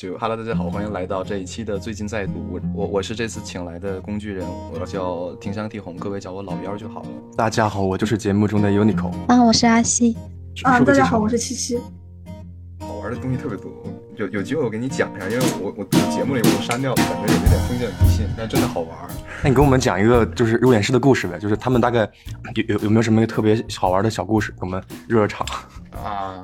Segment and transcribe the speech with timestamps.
[0.00, 2.32] 就哈喽，大家好，欢迎来到这一期的最近在读。
[2.50, 7.08] 我我我是这次请来的工具人，我叫庭香地红，各位叫我老幺就好了。
[7.36, 9.12] 大家好，我就是节目中的 Unico。
[9.26, 10.16] 啊，我是阿西。
[10.62, 11.78] 啊，大家好，我是七七。
[12.78, 13.70] 好玩的东西特别多，
[14.16, 18.96] 有有机会我给你讲一下，因为我我节目里我都删掉了，感觉有点封建迷信，但真的好玩。
[19.42, 22.10] 那你给我们讲一个就是入殓师的故事呗，就是他们大概
[22.54, 25.46] 有有有没有什么特别好玩的小故事，给我们热热场
[25.92, 26.42] 啊。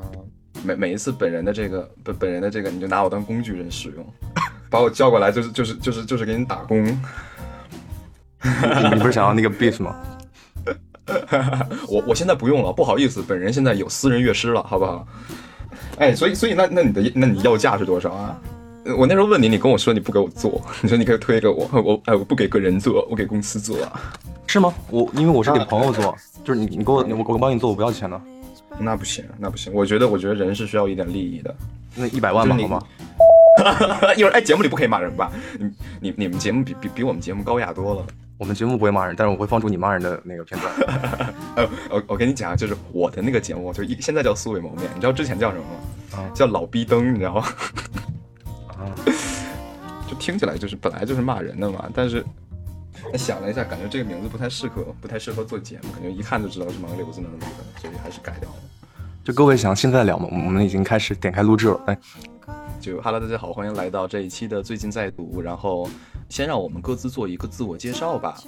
[0.64, 4.06] 每每一次本人的这个本本人的这个，你就拿我当工具人使用，
[4.70, 6.84] 把我叫过来就是就是就是就是给你打工。
[8.42, 9.96] 你不是想要那个 beef 吗？
[11.88, 15.06] 我我现在不用了，不好意思，本人现在有私人乐师了，好不好？
[15.98, 18.38] 哎，所以所以那那你的那你要价是多少啊？
[18.96, 23.76] 我那时候问你，你跟我说你不给我做，你说你可以推给我，我哎我不给个人做，我给公司做，
[24.46, 24.72] 是吗？
[24.90, 28.20] 我因为我是给朋友做，就是你你给我我我帮你做，我不要钱的。
[28.78, 29.72] 那不行，那不行。
[29.72, 31.54] 我觉得，我觉得人是需要一点利益的。
[31.94, 32.82] 那一百万嘛，好吗？
[34.16, 35.32] 一会儿哎，节目里不可以骂人吧？
[35.58, 38.06] 你你你们节目比比比我们节目高雅多了。
[38.38, 40.72] 我们节目不会骂人，但是我会放出你骂人的那个片段。
[41.56, 46.18] 呃，我我跟你讲，就是我的那个节目，就一现在叫素未谋面，你知道之前叫什么吗？
[46.18, 47.44] 啊，叫老逼灯，你知道吗？
[48.68, 48.92] 啊，
[50.06, 52.22] 就听起来就是本来就是骂人的嘛，但是。
[53.16, 57.46] 想了一下，感觉这个名字不太适合，不太适合做节目，感觉一看就知道是盲流子弄的，
[57.80, 58.56] 所以还是改掉了。
[59.24, 60.28] 就各位想现在聊吗？
[60.30, 61.80] 我们已经开始点开录制了。
[61.86, 61.98] 哎，
[62.80, 65.40] 就哈喽，大家好，欢迎来到这一期的最近在读。
[65.42, 65.88] 然后
[66.28, 68.38] 先让我们各自做一个自我介绍吧。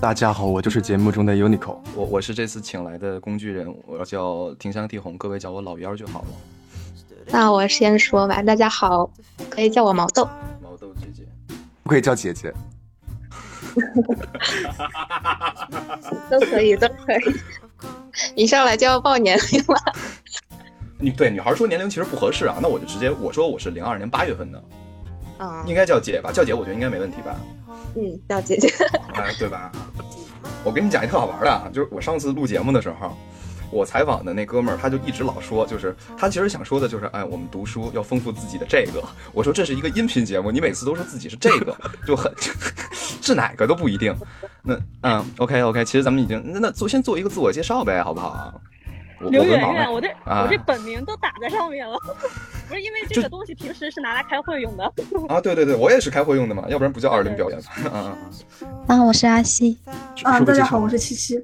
[0.00, 6.28] 大家好，我就是节目中的 Unico，我我是这次请来的工具人，我叫庭香地红，各位叫我老幺就好了。
[7.26, 9.08] 那我先说吧，大家好，
[9.48, 10.28] 可以叫我毛豆。
[10.62, 11.22] 毛豆姐姐，
[11.82, 12.52] 不可以叫姐姐。
[16.30, 17.34] 都可以，都可以。
[18.34, 19.76] 一上来就要报年龄了。
[20.98, 24.62] 你 对女孩说年龄其实不合适啊，那我就直接我说我是零二年八月份的，
[25.38, 26.30] 啊，应该叫姐吧？
[26.32, 27.36] 叫姐，我觉得应该没问题吧？
[27.96, 28.72] 嗯，叫姐姐。
[29.14, 29.72] 哎，对吧？
[30.64, 33.16] 我跟你讲一特好玩的啊，就是我上次录节目的时候。
[33.72, 39.02] 我采访的那哥们儿，他就一直老说，就是他其实想说的就是，哎，我们读书要丰富自己的这个。
[39.32, 42.30] 我说这是一个音频节目，你每次都说自己是这个，就很
[43.22, 44.14] 是哪个都不一定。
[44.62, 48.52] 那嗯，OK OK，其实咱们已经那那做先做一个自我介绍呗，好不好？
[49.30, 51.96] 刘媛媛，我这我这本名都打在上面了，
[52.68, 54.84] 不是因为这个东西平时是拿来开会用的
[55.28, 55.40] 啊？
[55.40, 57.58] 对对对，我也是开会用的嘛，要不然不叫二零表演。
[57.88, 58.18] 啊
[58.88, 59.78] 啊，我是阿西。
[60.24, 61.40] 啊， 大家好，我是七七。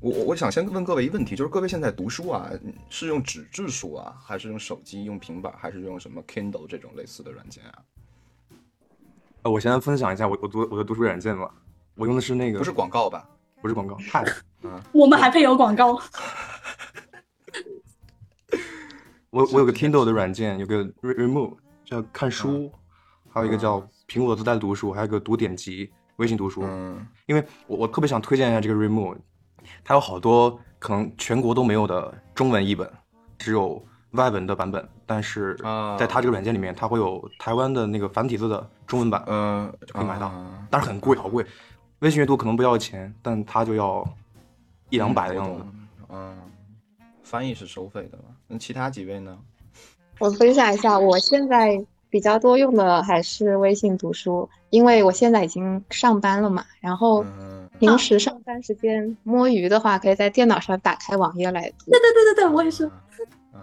[0.00, 2.50] 我我我想先问各位一个问题，就是各位现在读书啊，
[2.88, 7.74] 是用纸质书啊，还是用手机、用平板，还是用什么 Kindle 这种类似的软件啊？
[9.42, 11.54] 呃，我先分享一下我我读我的读书软件吧，
[11.96, 13.28] 我用的是那个，不是广告吧？
[13.60, 14.24] 不是广告，嗨，
[14.62, 16.00] 嗯，我们还配有广告。
[19.28, 22.72] 我我有个 Kindle 的软件，有个 Remove 叫看书，
[23.28, 26.62] 还有一个叫苹果自带读书，还有一个读典籍微信读书。
[26.64, 29.18] 嗯，因为我我特别想推荐一下这个 Remove。
[29.84, 32.90] 它有好多可能全国都没有的中文译本，
[33.38, 33.82] 只有
[34.12, 34.88] 外文的版本。
[35.06, 35.56] 但是
[35.98, 40.32] 在它这个软件里面，它会有台湾的那个繁体字的中文版，嗯，可以买到。
[40.70, 41.44] 但是很贵，好贵。
[41.98, 44.08] 微信阅读可能不要钱，但它就要
[44.88, 45.64] 一两百的样子。
[46.10, 46.38] 嗯，
[47.24, 49.36] 翻译是收费的那其他几位呢？
[50.20, 57.24] 我分享一下，我现在比较多用的还是微信读书，因为我现在已经上班了嘛，然后。
[57.78, 61.90] 平时上班时间摸鱼的话，可以在电脑上打开网页来读。
[61.90, 62.84] 对对对对对，我也是。
[63.54, 63.62] 嗯，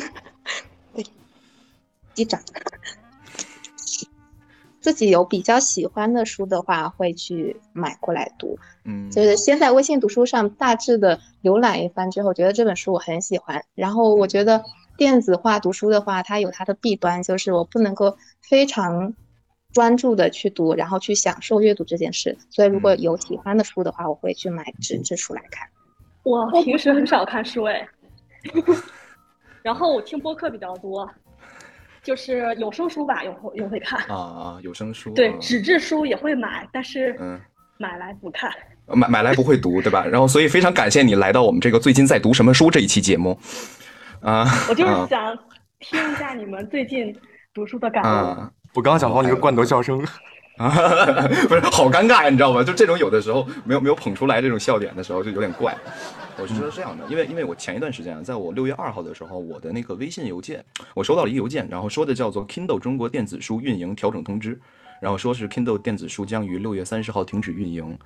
[0.96, 1.04] 对，
[2.14, 2.40] 机长。
[4.80, 8.58] 自己有比较喜欢的书的话，会去买过来读。
[8.84, 13.62] 嗯，就是先在微信读书上大致的浏览一番之后，觉得这本书我很喜欢。
[13.74, 14.64] 然后我觉得
[15.00, 19.14] 电子化读书的话，它有它的弊端，就是我不能够非常。
[19.72, 22.36] 专注的去读，然后去享受阅读这件事。
[22.50, 25.64] 所以，如果有喜欢的书的话，我会去买纸质书来看。
[26.24, 27.88] 我平时很少看书哎，
[29.62, 31.08] 然后我听播客比较多，
[32.02, 37.40] 就是有声书吧，有有会看啊啊，有声书对纸质书也会买，但是嗯，
[37.78, 38.50] 买来不看，
[38.86, 40.04] 买买来不会读，对吧？
[40.04, 43.38] 然后，所以非常感谢你来到我们这个最近在读什么书这一期节目
[44.20, 44.46] 啊。
[44.68, 45.36] 我就是想
[45.78, 47.14] 听一下你们最近
[47.54, 48.50] 读书的感悟。
[48.74, 49.98] 我刚刚想放一个罐头笑声，
[50.56, 50.68] 啊，
[51.48, 52.62] 不是，好尴尬呀，你知道吗？
[52.62, 55.76] 就这种有的时候没有没有捧出来这种笑点的时候，就有点怪。
[56.38, 60.64] 我是觉得这样的，因为因为我前一段时间啊，在我六月二号的时候，我的那个微信邮件，
[60.94, 64.58] 我收到了一个邮件，然后说的叫做 Kindle 中国电子书运营调整通知，
[65.02, 67.98] 然后说是 Kindle 电子书将于六月三十号停止运营，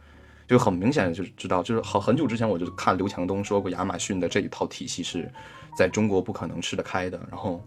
[0.49, 5.31] 就很明显就知道，就是很很久之前我就看刘强东说过，亚马逊的这一套体系是
[5.76, 7.62] 在中国不可能吃得开的，然后。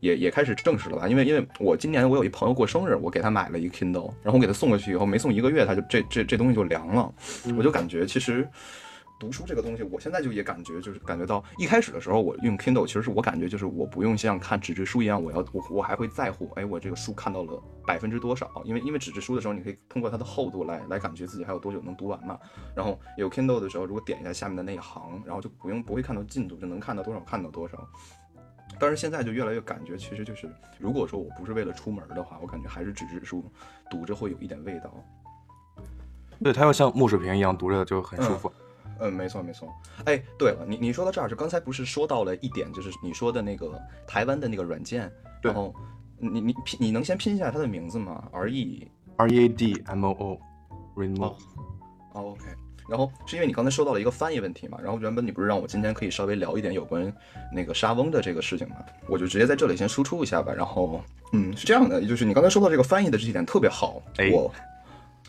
[0.00, 1.06] 也也开始正式了吧？
[1.06, 7.14] 因为因为我今年我有一朋友过生日，我给他买了一个 Kindle，然后我给他送过去以后，没送一个月，他就这这这东西就凉了。
[7.56, 8.44] 我就感觉其实
[9.22, 18.50] 读书这个东西，我现在就也感觉就是感觉到一开始的时候，我用 Kindle，其实是我感觉就是我不用像看纸质书一样，我要我我还会在乎，哎，我这个书看到了百分之多少？
[18.64, 22.36] 因为因为纸质书的时候，你可以通过它的厚度来来感觉自己还有多久能读完嘛。
[22.74, 27.78] 然后有 Kindle 的时候，如果点一下下面的那一行，然后就不用不会看到进度，就能看到多少看到多少。
[28.80, 33.44] 但是现在就越来越感觉，其实就是如果说我不是为了出门的话，我感觉还是纸质书
[33.88, 34.92] 读着会有一点味道。
[36.42, 38.52] 对，它要像墨水瓶一样读着就很舒服。
[38.56, 38.61] 嗯，
[39.10, 39.68] 没错没错。
[40.04, 45.10] 哎，对了，你你说到这儿，就刚才不是说到了一点，就是你说的那个台湾的那个软件，
[45.42, 45.74] 然后
[46.18, 51.34] 你你拼，你能先拼一下它的名字吗？R E R E A D M O O，Readmoo。
[52.12, 52.44] 哦，OK。
[52.88, 57.10] 然后是因为你刚才说到了一个翻译问题嘛，然后原本你不是让我今天可以稍微聊一点有关
[57.52, 58.76] 那个沙翁的这个事情嘛，
[59.08, 60.52] 我就直接在这里先输出一下吧。
[60.52, 61.00] 然后，
[61.32, 64.02] 嗯，是这样的，就是你刚才说到这个翻译的这一点特别好。
[64.18, 64.52] 哎，我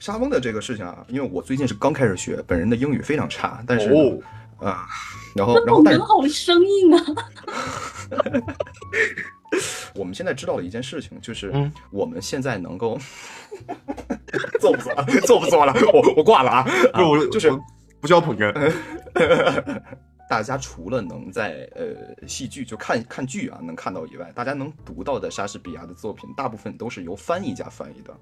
[0.04, 3.88] 沙翁的这个事情啊，因为我最近是刚开始学，本人的英语非常差，但是
[4.58, 4.86] 啊，
[5.34, 7.06] 然后然后但是好生硬啊。
[9.96, 11.54] 我们现在知道了一件事情，就是
[11.90, 13.00] 我们现在能够
[14.60, 16.68] 做不做了，做不做了，我我挂了啊！
[16.96, 17.50] 不，我就是
[18.02, 18.52] 不需要捧哏。
[20.30, 28.14] 大家除了能在呃戏剧就看看剧啊能看到以外，大家能读到的莎士比亚的作品，大部分都是由翻译家翻译的，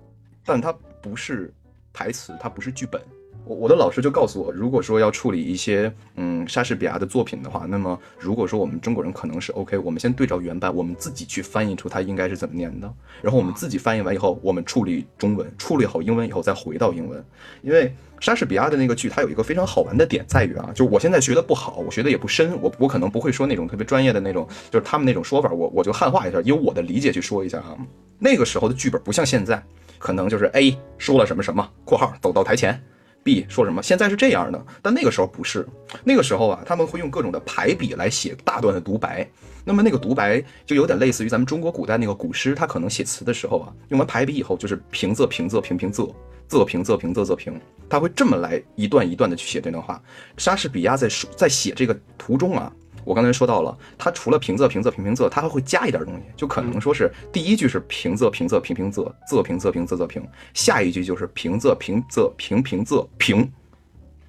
[0.45, 1.51] 但它不是
[1.93, 3.01] 台词，它不是剧本。
[3.43, 17.25] 我我的老师就告诉我，如果说要处理一些嗯莎士比亚的作品的话，那么如果说我们中国人可能是 OK，我们先对照原版，我们自己去翻译出它应该是怎么念的，然后我们自己翻译完以后，我们处理中文，处理好英文以后再回到英文。
[17.63, 27.75] 因为莎士比亚的那个剧，它有一个非常好玩的点在于啊，就我现在学的不好，我学的也不深，我我可能不会说那种特别专业的那种，就是他们那种说法，我我就汉化一下，以我的理解去说一下啊。
[28.19, 29.63] 那个时候的剧本不像现在，
[30.01, 32.81] 可能就是 A 说了什么什么（括号走到台前）。
[33.23, 33.83] B 说什么？
[33.83, 35.63] 现在是这样的，但那个时候不是。
[36.03, 39.29] 那个时候啊，他们会用各种的排比来写大段的独白。
[39.63, 46.11] 那么那个独白就有点类似于咱们中国古代那个古诗，他可能写词的时候啊，用完排比以后就是平仄平仄平平仄，
[46.49, 50.01] 仄平仄平仄仄平，他会这么来一段一段的去写这段话。
[50.35, 51.07] 莎士比亚在
[51.37, 52.73] 在写这个途中啊。
[53.03, 63.51] 我刚才说到了，它除了平仄平仄平平仄，它还会加一点东西，就可能说是第一句是平仄平仄平平仄，仄平仄平仄仄平，下一句就是平仄平仄平平仄平，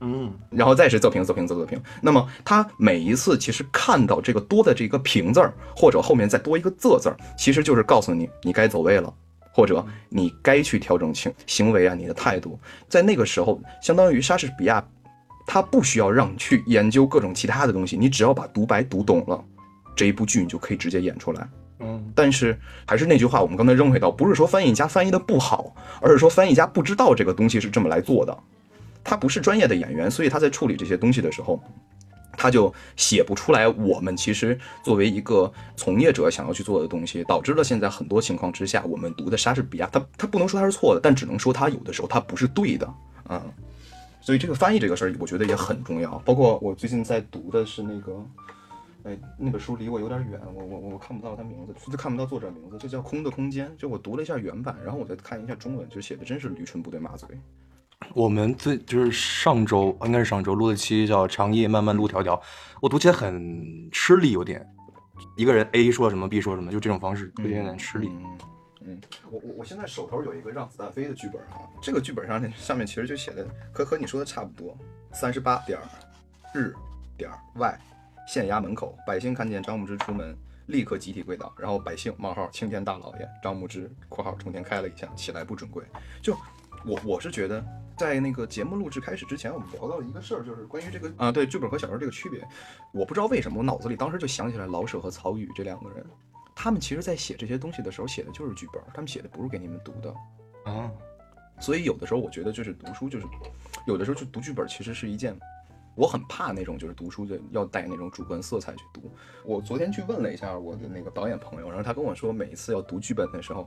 [0.00, 1.80] 嗯，然后再是仄平仄平仄仄平。
[2.00, 9.12] 那么它每一次其实看到这个多的这个平字儿，或者后面再多一个仄字儿，其实就是告诉你你该走位了，
[9.52, 12.58] 或者你该去调整行行为啊，你的态度。
[12.88, 14.84] 在那个时候，相当于莎士比亚。
[15.46, 19.44] 他不需要让你去研究各种其他的东西，你只要把独白读懂了，
[19.94, 21.48] 这一部剧你就可以直接演出来。
[21.80, 22.56] 嗯，但是
[22.86, 28.38] 还是那句话，我们刚才扔回到，不是说翻译家翻译的不好，而是说翻译家不知道这个东西是这么来做的。
[29.02, 31.60] 他不是专业的演员，所以他在处理这些东西的时候，
[32.36, 33.66] 他就写不出来。
[33.66, 42.86] 我们其实作为一个从业者想要去做的东西，导致了现在很多情况之下，我们读的莎士比亚，他他不能说他是错的，但只能说他有的时候他不是对的。
[43.26, 43.42] 啊。
[44.22, 46.16] 所以这个翻译这个事儿，我觉得也很重要。
[46.20, 48.24] 包括我最近在读的是那个，
[49.02, 53.68] 哎，那本书离我有点远，我我我看不到它名字，就看不到作者名字，就叫《空的空间》。
[53.76, 57.28] 就我读了一下原版，然后我再看一下中文，就写的真是驴唇不对马嘴。
[58.14, 62.36] 我们最就是上周，应该是上周录的期叫《长夜漫漫路迢迢》，
[62.80, 64.64] 我读起来很吃力，有点
[65.36, 68.08] 一个人 A 说什么 B 说什么，就这种方式有点点吃力。
[68.12, 68.38] 嗯，
[69.30, 74.76] 我我我现在手头有一个让子弹飞的剧本啊，这个剧本上那上面其实就写的和和你说的差不多，
[75.12, 75.78] 三十八点
[76.54, 76.74] 日
[77.16, 77.78] 点外
[78.26, 80.36] 县衙门口，百姓看见张牧之出门，
[80.66, 85.84] 立刻集体跪倒，然后百姓冒号青天大老爷张牧之括号冲天开了一下，起来不准跪。
[86.22, 86.36] 就
[86.84, 87.64] 我我是觉得，
[87.96, 92.46] 在那个节目录制开始之前，我们聊到了一个事儿，就是关于这个啊，对剧本和小说这个区别，
[92.92, 96.04] 我不知道为什么我脑子里当时就想起来老舍和曹禺这两个人。
[96.54, 100.14] 他们其实，在写这些东西的时候，写的就是剧本，他们写的不是给你们读的
[100.70, 100.90] 啊。
[101.60, 103.26] 所以有的时候，我觉得就是读书，就是
[103.86, 105.38] 有的时候就读剧本，其实是一件
[105.94, 109.10] 我很怕那种，就是读书的要带那种主观色彩去读。
[109.44, 113.66] 我昨天去问了一下我的那个导演朋友，然后他跟我说，每一次要读剧本的时候，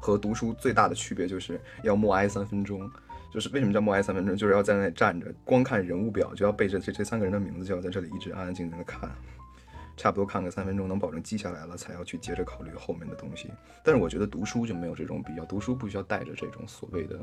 [0.00, 2.90] 和读书最大的区别就是要默哀三分钟。
[3.32, 9.10] 就是为什么叫默哀三分钟，就是要在那里站着，光看人物表，就要背着这这三个人的名字，就要在这里一直安安静静的看。
[9.96, 13.50] 差不多看个三分钟，能保证记下来了，才要去接着考虑后面的东西。
[13.84, 17.20] 但是我觉得读书就没有这种必要，读书不需要带着这种所谓的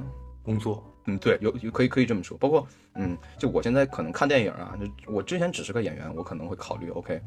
[0.50, 0.84] 工作。
[1.06, 2.36] 嗯，对，有有可以可以这么说。
[2.38, 7.22] 包括嗯，就我现在可能看电影啊，就我之前只是个演员，我可能会考虑 OK，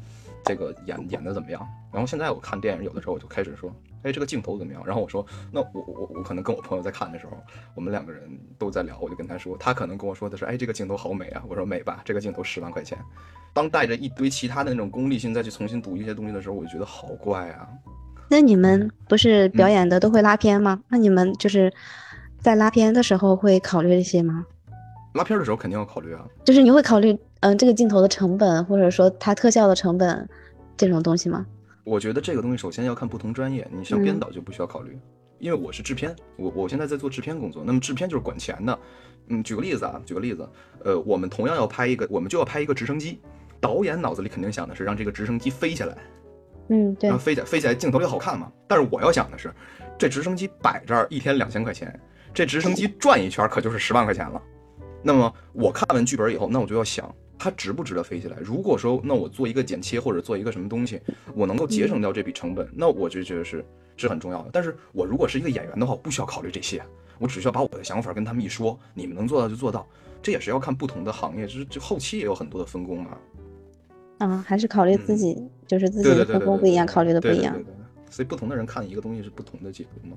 [0.45, 1.65] 这个演演的怎么样。
[1.91, 4.83] 然后现在我看电影，有的时候我就开始说，哎，这个镜头怎么样？
[4.85, 7.31] 然后我说，那我我我可能跟我朋友在看的时候，
[7.75, 11.43] 我们两个人都在聊，我就跟他说，他可能跟我说的是，哎，这个镜头好美啊。
[11.47, 12.97] 我说美吧，这个镜头十万块钱。
[13.53, 17.67] 当带着一堆其他的那种功利性再去重新读一些东西的时候，我就觉得好怪啊。
[18.29, 20.81] 那你们不是表演的都会拉片吗？
[20.87, 21.71] 那你们就是
[22.43, 24.45] 在拉片的时候会考虑这些吗？
[25.13, 30.27] 拉片的时候肯定要考虑啊，就是你会考虑，嗯，这个镜头的成本，或者说它特效的成本
[30.75, 31.45] 这种东西吗？
[31.85, 34.99] 我觉得这个东西首先要看不同专业，你像编导就不需要考虑，
[35.39, 38.77] 因为我是制片，我我现在在做制片工作，那么制片就是管钱的。
[39.27, 40.45] 嗯，举个例子啊，举个例子，
[40.83, 43.21] 呃，我们同样要拍一个，我们就要拍一个直升机，
[43.61, 45.95] 导演脑子里肯定想的是让这个直升机飞起来。
[46.67, 48.51] 嗯，对，然后飞起来，飞起来镜头里好看嘛。
[48.67, 49.53] 但是我要想的是，
[49.97, 51.97] 这直升机摆这儿一天两千块钱，
[52.33, 54.41] 这直升机转一圈可就是十万块钱了。
[55.01, 58.37] 那么我看完剧本以后，那我就要想，它值不值得飞起来？
[58.41, 60.99] 如果说，那我做一个剪切或者做一个什么东西，
[61.35, 63.63] 我能够节省掉这笔成本，那我就觉得是
[63.97, 64.49] 是很重要的。
[64.51, 66.81] 但是我如果是一个演员的话，我不需要考虑这些，
[67.19, 69.85] 我只需要把我的想法跟他们一说，你们能做到就做到。
[70.21, 73.17] 这也是要看不同的行业，就是就后期也有很多的分工嘛。
[74.19, 75.37] 啊，还是考虑自己，
[75.67, 77.53] 就是自己的分工不一样，考虑的不一样。
[78.09, 80.15] 所以不同的人看一个东西是不同的解读嘛。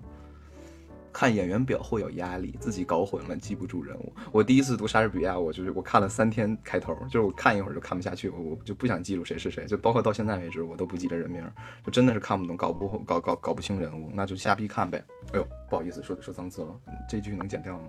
[1.16, 4.12] 看演员表会有压力，自己搞混了记不住人物。
[4.30, 11.42] 我第一次读莎士比亚，我就是我看了三天开头，就是我看一会儿就看不下去，我我就不想记住谁是谁，就包括到现在为止我都不记得人名，
[11.82, 15.02] 就真的是看不懂，搞不搞搞搞不清人物，那就瞎逼看呗。
[15.32, 17.84] 哎呦，不好意思，说说脏字了，这句能剪掉吗？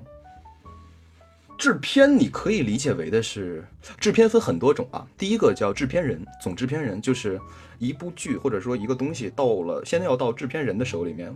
[1.57, 3.61] 制片你可以理解为的是，
[3.99, 5.05] 制片分很多种啊。
[5.17, 7.37] 第一个叫制片人，总制片人就是
[7.77, 11.35] 一部剧或者说一个东西到了，现在要到制片人的手里面。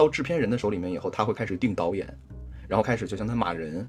[0.00, 2.08] 到制片人的手里面以后，他会开始定导演，
[2.66, 3.86] 然后开始就像他码人，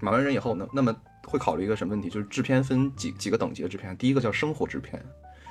[0.00, 0.90] 码完人以后呢，那么
[1.24, 2.08] 会考虑一个什么问题？
[2.08, 5.04] 就是制片分几几个等级的制片，第一个叫生活制片，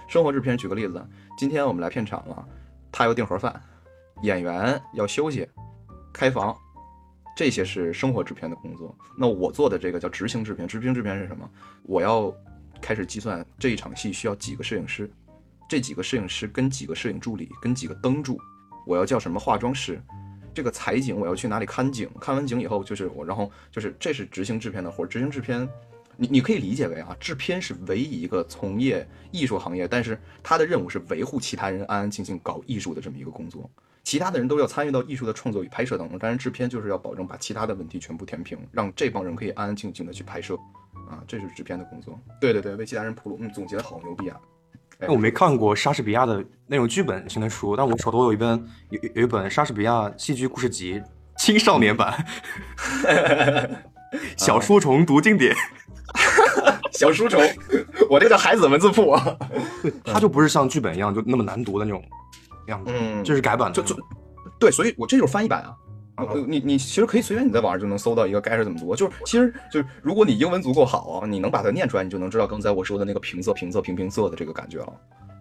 [0.07, 2.43] 生活制片举个例子，今天我们来片场了，
[2.91, 3.61] 他要订盒饭，
[4.23, 5.47] 演员要休息，
[6.11, 6.57] 开房，
[7.37, 8.97] 这些是生活制片的工作。
[9.15, 11.47] 那我做的这个叫执行制片，执行制片是什么？
[11.83, 12.33] 我要
[12.81, 15.07] 开始计算这一场戏需要几个摄影师，
[15.69, 18.39] 这几个摄影师跟几个摄影助理跟几个灯柱。
[18.89, 20.01] 我要叫什么化妆师？
[20.51, 22.09] 这个采景我要去哪里看景？
[22.19, 25.05] 看完景以后就是我，然后就是这是执行制片的活。
[25.05, 25.69] 执行制片，
[26.17, 33.69] 你你可以理解为啊，制片是唯一一个从业艺术行业，但是他的任务是维护其他人安安静静搞艺术的这么一个工作。
[34.03, 40.57] 其他的人都要参与到艺术的创作与拍摄当中，但是制片就是要保证把其他的问题全部填平，让这帮人可以安安静静的去拍摄。
[41.07, 42.19] 啊，这是制片的工作。
[42.41, 43.37] 对对对，为其他人铺路。
[43.39, 44.41] 嗯，总结的好牛逼啊！
[45.07, 48.49] 我没看过莎士比亚的那种剧本型的书，但我手头有一本
[48.89, 51.01] 有有一本莎士比亚戏剧故事集
[51.37, 52.25] 青少年版，
[54.35, 55.55] 小书虫读经典，
[56.91, 57.41] 小书虫，
[58.09, 59.37] 我这叫孩子文字铺啊，
[60.03, 62.03] 它就不是像剧本一样就那么难读的那种
[62.67, 64.01] 样子，嗯，这是改版的，就就
[64.59, 65.73] 对，所以我这就是翻译版啊。
[66.47, 74.93] 你你其实可以随便你在网上就能搜到一个该是怎么读，就是其实就是如果你英文足够好，你能把它念出来，你就能知道刚才我说的那个平仄平仄平平仄的这个感觉了，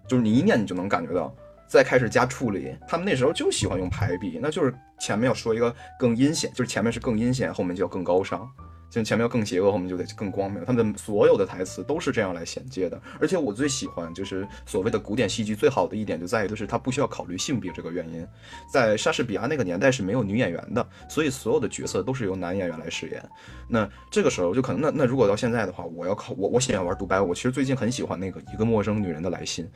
[0.07, 1.35] 就是你一念你就能感觉到，
[1.67, 8.49] 再开始加处理，他们那时候就喜欢用排比，那就是前面要说一个更阴险，就是前面是更阴险，后面就要更高尚。
[8.91, 10.65] 就前面要更邪恶，后面就得更光明。
[10.65, 13.01] 他们的所有的台词都是这样来衔接的。
[13.21, 18.27] 而且我最喜欢就是所谓的古典戏剧最好的一点就在于，就是它不需要考虑性别这个原因。
[18.73, 23.23] 在莎士比亚那个年代是没有女演员的，所以所有的角色都是由男演员来饰演。
[23.69, 27.21] 那这个时候就可能，那那如果到现在的话，我要考我我喜欢玩独白。
[27.21, 29.69] 我其实最近很喜欢那个一个陌生女人的来信，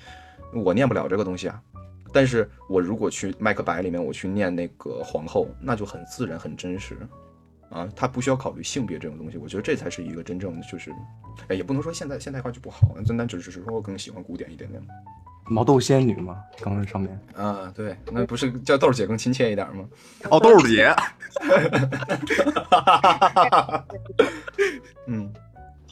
[0.55, 1.61] 我念不了这个东西啊。
[2.15, 6.97] 但是我如果去麦克白里面我去念那个皇后，那就很自然很真实。
[7.73, 10.93] 啊，他不需要考虑性别这种东西，我觉得这才是一个真正的，就是，
[11.49, 14.83] 哎，也不能说现在现代化就不好，真单只是说我更喜欢古典一点点。
[15.47, 16.37] 毛豆仙女嘛？
[16.61, 19.87] 刚刚上面啊，对，那不是叫豆姐更亲切一点吗？
[20.31, 20.95] 哦，豆姐。
[25.09, 25.33] 嗯，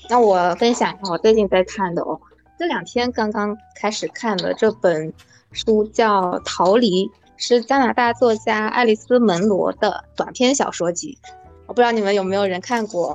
[0.08, 2.20] 那我分享一下我最近在看的哦，
[2.58, 5.12] 这两天刚刚开始看的这本
[5.52, 7.06] 书叫《逃离》。
[7.42, 11.16] 是加拿大作家爱丽丝·门罗的短篇小说集，
[11.70, 13.14] 我不知道你们有没有人看过。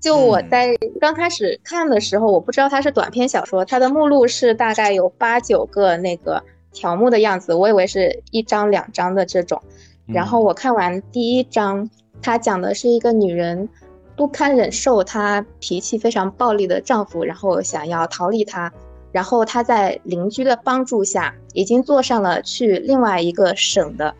[0.00, 6.40] 就我在刚开始看的时候，我不知道它是短篇小说，它的目录是大概有八九个那个
[6.72, 9.60] 条目的样子，我以为是一章两章的这种。
[10.06, 11.90] 然后我看完第一章，
[12.22, 13.68] 它讲的是一个女人
[14.16, 18.72] 不堪忍受她脾气非常暴力的丈夫，然后想要逃离他。
[19.10, 24.14] 然后她在邻居的帮助下，已经坐上了去另外一个省的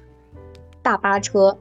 [0.82, 1.56] 大巴车。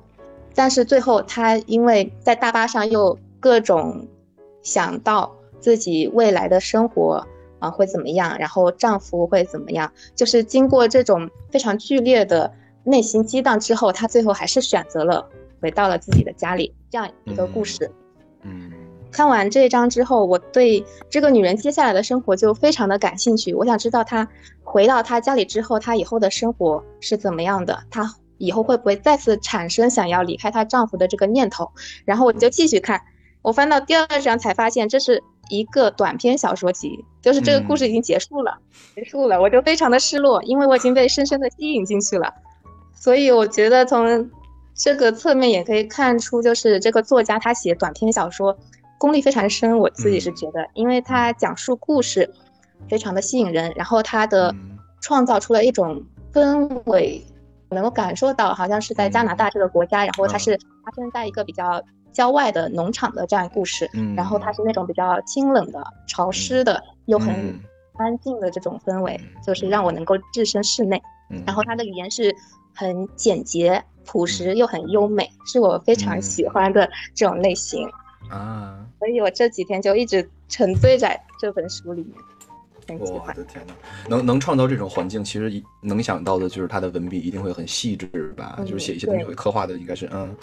[0.56, 4.08] 但是最后她因为在大巴上又各种
[4.64, 7.24] 想到自己未来的生活
[7.60, 12.52] 啊会怎么样，然后丈夫会怎么样，就是经过这种非常剧烈的
[12.84, 15.30] 内心激荡之后，她最后还是选择了
[15.62, 17.92] 回到了自己的家里，这样一个故事。
[18.44, 18.72] 嗯
[19.12, 23.54] 看完这一章之后，我对这个女人接下来的生活就非常的感兴趣。
[23.54, 24.28] 我想知道她
[24.62, 31.72] 回到她家里之后，她以后的生活是怎么样的，她以后会不会再次产生想要离开她丈夫的这个念头。
[32.06, 33.01] 然后我就继续看，
[33.42, 38.58] 我翻到第二章才发现这是一个短篇小说集，就是这个故事已经结束了，
[38.96, 42.34] 结束了，我就非常的失落，因为我已经被深深的吸引进去了。
[42.94, 44.30] 所以我觉得从
[44.74, 48.58] 这个侧面也可以看出，就是这个作家他写短篇小说。
[48.98, 52.34] 功力非常深，我自己是觉得，因为他讲述故事
[52.89, 54.56] 非常的吸引人，然后他的
[55.01, 56.01] 创造出了一种
[56.34, 57.22] 氛围，
[57.69, 61.81] 能够感受到好像是在加拿大这个国家，然后它是发生在一个比较
[62.12, 67.60] 郊外的农场的这样一个故事，然后它是那种比较清冷的、潮湿的又很
[67.98, 71.01] 安静的这种氛围，就是让我能够置身室内。
[71.45, 72.34] 然后它的语言是
[72.74, 77.89] 很简洁、朴实又很优美，是我非常喜欢的这种类型。
[78.29, 82.13] 啊，所以我这几天就一直沉醉在这本书里面，
[83.00, 83.74] 我的天哪，
[84.08, 90.36] 能能创造这种环境，其实能想到的就是他的文笔一定会很细致吧，就是写一些东西会刻画的应该是嗯，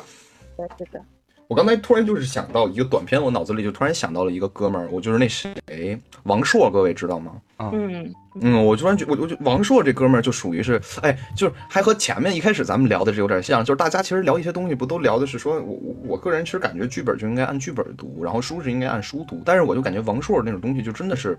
[0.57, 1.05] 对是的。
[1.49, 7.33] 我刚才突然就是想到一个短片，我脑子里就突然想到了一个哥们儿，我就是那谁王朔，各位知道吗？
[7.59, 21.39] 嗯嗯，我突然觉我我就王朔这哥们儿就属于是，哎，就是还和前面一开始咱们聊的是有点像，就是大家其实聊一些东西不都聊的是说我我个人其实感觉剧本就应该按剧本读，然后书是应该按书读，但是我就感觉王朔那种东西就真的是，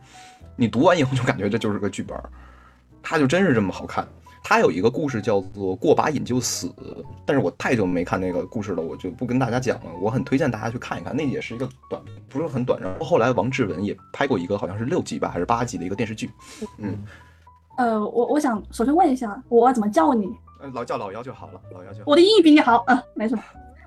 [0.56, 2.16] 你读完以后就感觉这就是个剧本，
[3.02, 4.08] 他就真是这么好看。
[4.44, 6.70] 他有一个故事叫做“过把瘾就死”，
[7.26, 9.92] 但是我太久没看那个故事了，我就不跟大家讲了。
[10.02, 12.80] 我很推荐大家去看一看，那也是一个短，不是很短。
[12.82, 16.30] 然后后来王志文也拍过一个好像是六集吧，还是八集的一个电视剧。
[16.78, 16.98] 嗯，
[17.78, 20.28] 呃，我我想首先问一下，我要怎么叫你？
[20.74, 22.04] 老叫老姚就好了，老姚就好。
[22.06, 23.44] 我的英语比你好，嗯，没什么。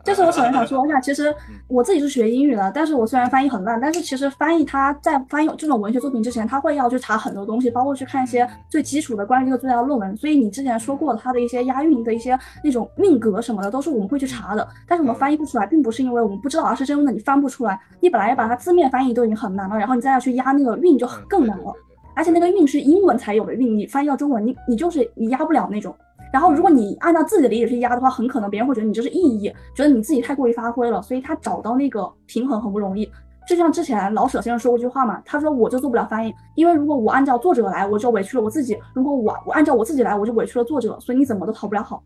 [0.07, 1.35] 就是我首先想说一下，其实
[1.67, 10.17] 我自己是学英语的，但是我虽然翻译很烂，但是其实翻译它在翻译这种文学作品之前，他会要去查很多东西，包括去看一些最基础的关于这个作家的论文。
[10.17, 14.67] 所以你之前说过他的一些押韵的一些那种韵格什么的，都是我们会去查的。
[14.87, 17.77] 但是我们翻译不出来，并不是因为我们不知道，而是真的你翻不出来。
[17.99, 21.75] 你本来要把它字面翻译都已经很难了，然后你再要去押那个韵就更难了。
[22.15, 25.95] 而且那个韵是英文才有的韵，你翻译到中文，你你就是你压不了那种。
[26.37, 33.11] 然后，如果你按照自己的理解去压的话，很可能别人会觉得你这是意义，觉得你自己太过于发挥了，所以他找到那个平衡很不容易。
[33.49, 41.01] 就像之前老舍先生说过一句话嘛，他说我就做不了翻译，因为如果我按照作者来，我就委屈了我自己；如果我我按照我自己来，我就委屈了作者。
[41.01, 42.03] 所以你怎么都讨不了好。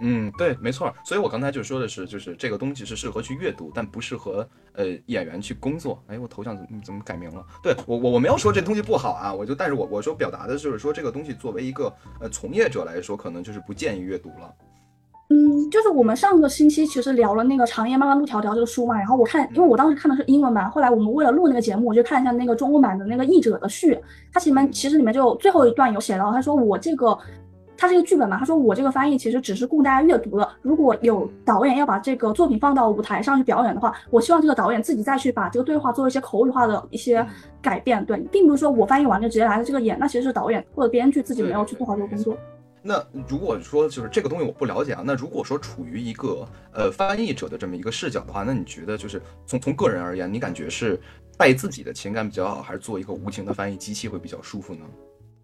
[0.00, 0.92] 嗯，对，没错。
[1.04, 6.02] 所以我刚才就说的是，就是这个东西是适合去阅读，但不适合呃演员去工作。
[6.06, 7.44] 哎，我头像怎么怎么改名了？
[7.62, 14.54] 对我我我没有说这东西不好啊，我就但是我我说表达的就是说这个东西作为一个呃从业者来说，可能就是不建议阅读了。
[15.28, 23.98] 嗯，就是我们上个星期其实聊了那个《长夜漫漫路迢迢》这个书嘛，然后我看，因为我当时看的是英文版，后来我们为了录那个节目，我就看一下那个中文版的那个译者的序，
[24.32, 27.18] 它里面其实里面就最后一段有写到，他说我这个。
[27.76, 28.38] 他是一个剧本嘛？
[28.38, 30.48] 他说我这个翻译其实只是供大家阅读的。
[30.62, 37.26] 如果有导演要把这个作品放到舞台上去表演的话，我希望这个导演自己再去把这个对话做一些口语化的一些
[37.60, 38.04] 改变。
[38.04, 42.36] 对，并不是说我翻译完就直接来了这个演，那其实是导演或者编剧自己没有去做好这个工作。
[42.82, 50.98] 那如果说就是这个东西我不了解啊，那如果说处于一个呃翻译者的这么一个视角的话，那你觉得就是从从个人而言，你感觉是
[51.36, 54.82] 带自己的情感比较好，还是做一个无情的翻译机器会比较舒服呢？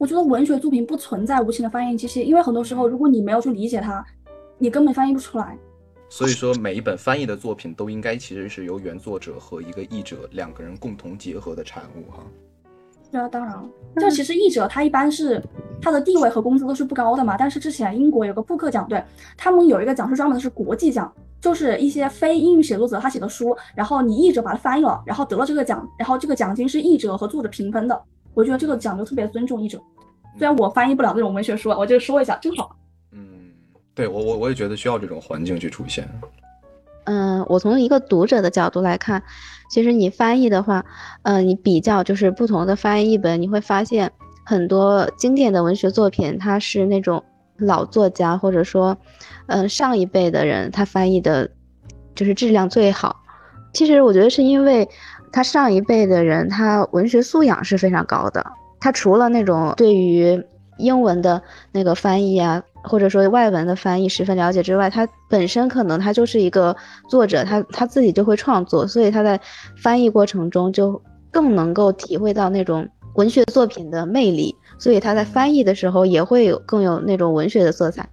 [0.03, 4.05] 我觉得文学作品不存在无情的翻译机器，因为很多时候，如果你没有去理解它，
[4.59, 5.57] 你根本翻译不出来。
[6.09, 12.25] 所以说，每一本翻译的作品都应该其实是由原作者和一个译者两个人共同结合的产物哈。
[13.13, 13.65] 对啊，当然了，
[14.01, 15.41] 就其实译者他一般是
[15.81, 17.37] 他的地位和工资都是不高的嘛。
[17.39, 19.01] 但是之前英国有个布克奖，对
[19.37, 28.03] 他们有一个奖是专门的是国际奖，就是一些非英语写作者他写的书，然后你译者把它翻译了，然后得了这个奖，然后这个奖金是译者和作者平分的。
[28.35, 29.79] 我觉得这个奖就特别尊重译者，
[30.39, 32.75] 虽然我翻译不了那种文学书，我就说一下，正好。
[33.13, 33.21] 嗯，
[33.95, 36.09] 对我我我也觉得需要这种环境去出现。
[37.05, 39.23] 嗯，我从一个读者的角度来看，
[39.71, 40.85] 其实你翻译的话，
[41.23, 44.11] 嗯，你比较就是不同的翻译译本，你会发现
[44.45, 47.23] 很多经典的文学作品，它是那种
[47.57, 48.97] 老作家或者说，
[49.47, 51.51] 嗯，上一辈的人他翻译的，
[52.15, 53.17] 就是质量最好。
[53.75, 54.89] 其实我觉得是因为。
[55.35, 58.53] 他上一辈的人，他文学素养是非常高的。
[58.83, 60.45] 他除了那种对于
[60.79, 61.41] 英文的
[61.71, 66.77] 那个翻译啊，或者说外文的翻译十分了解之外，他本身可能他就是一个
[67.09, 69.41] 作者，他他自己就会创作，所以他在
[69.77, 78.09] 翻译过程中就更能够体会到那种文学作品的魅力，所以他在翻译的时候也会有更有那种文学的色彩。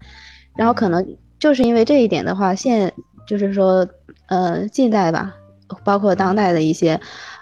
[0.55, 1.03] 然后可能
[1.39, 2.93] 就是因为这一点的话，现
[3.25, 3.88] 就是说
[4.27, 5.34] 呃近代吧，
[5.84, 6.99] 包括当代的一些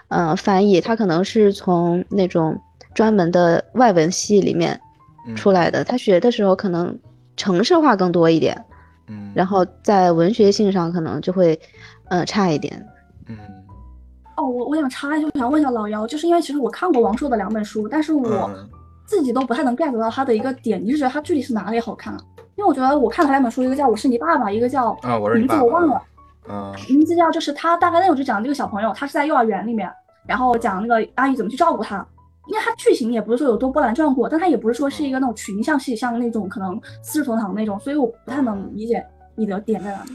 [0.08, 2.58] 呃翻译，他可能是从那种
[2.94, 4.80] 专门的外文系里面。
[5.36, 6.98] 出来的，他学的时候可能
[7.36, 8.64] 城市化更多一点，
[9.08, 11.60] 嗯，然后在文学性上可能就会，
[12.08, 12.82] 呃，差一点，
[13.26, 13.36] 嗯。
[14.38, 18.50] 哦，我我想插一句，我想问一下老姚，就是因为其实我看过王朔的两本书，但是我
[19.04, 22.14] 自己都不太能 get 到他的一个点，你是觉得他具体是哪里好看？
[22.56, 26.02] 因为我觉得我看了两本书，一个叫《我是你爸爸》，一个叫啊，我是名字我忘了，
[26.48, 29.92] 嗯，名字叫就是他大概内容就讲这个小朋友，他是在幼儿园里面，
[30.26, 32.06] 然后讲那个阿姨怎么去照顾他。
[32.48, 39.04] 因为它剧情也不是说有多波澜壮阔，但它也不是说是一个那种群像戏，像那种可能《四世同堂》那种，所以我不太能理解
[39.36, 40.12] 你的点在哪里。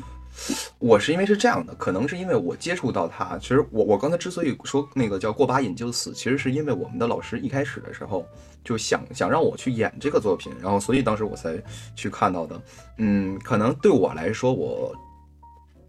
[0.79, 8.25] 我是因为是这样的，可能是因为我接触到他，其实我我刚才之所以说那个叫过把瘾就死，其实是因为我们的老师一开始的时候
[8.63, 11.61] 就想想让我去演这个作品，然后所以当时我才
[11.95, 12.59] 去看到的。
[12.97, 14.91] 嗯，可能对我来说，我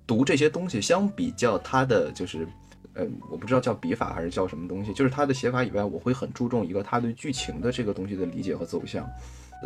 [0.07, 2.47] 读这些东西相比较他的就是。
[2.97, 9.05] 嗯，我不知道叫笔法还是叫什么东西，就是他的写法以外，我会很注重一个他对剧情的这个东西的理解和走向。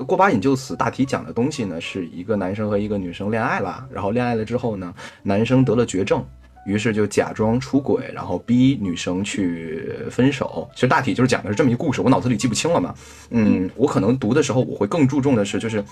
[0.07, 6.25] 过把瘾就死，大体讲的东西呢，是一个男生和一个女生恋爱了，然后恋爱了之后呢，男生得了绝症，
[6.64, 10.69] 于是就假装出轨，然后逼女生去分手。
[10.75, 12.95] 其实大体就是讲的是这么一故事，我脑子里记不清了嘛。
[13.31, 15.85] 嗯，我可能读的时候，我会更注重的是，就是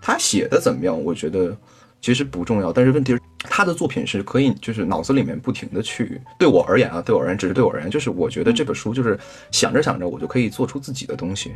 [0.00, 1.56] 他写的怎么样，我觉得。
[2.00, 6.20] 其实不重要，但是问题是他的作品是可以，就是脑子里面不停的去。
[6.38, 9.18] 对我而言啊，对我而言，只是对我而言，就是我觉得这本书就是
[9.50, 11.52] 想着想着，我就可以做出自己的东西，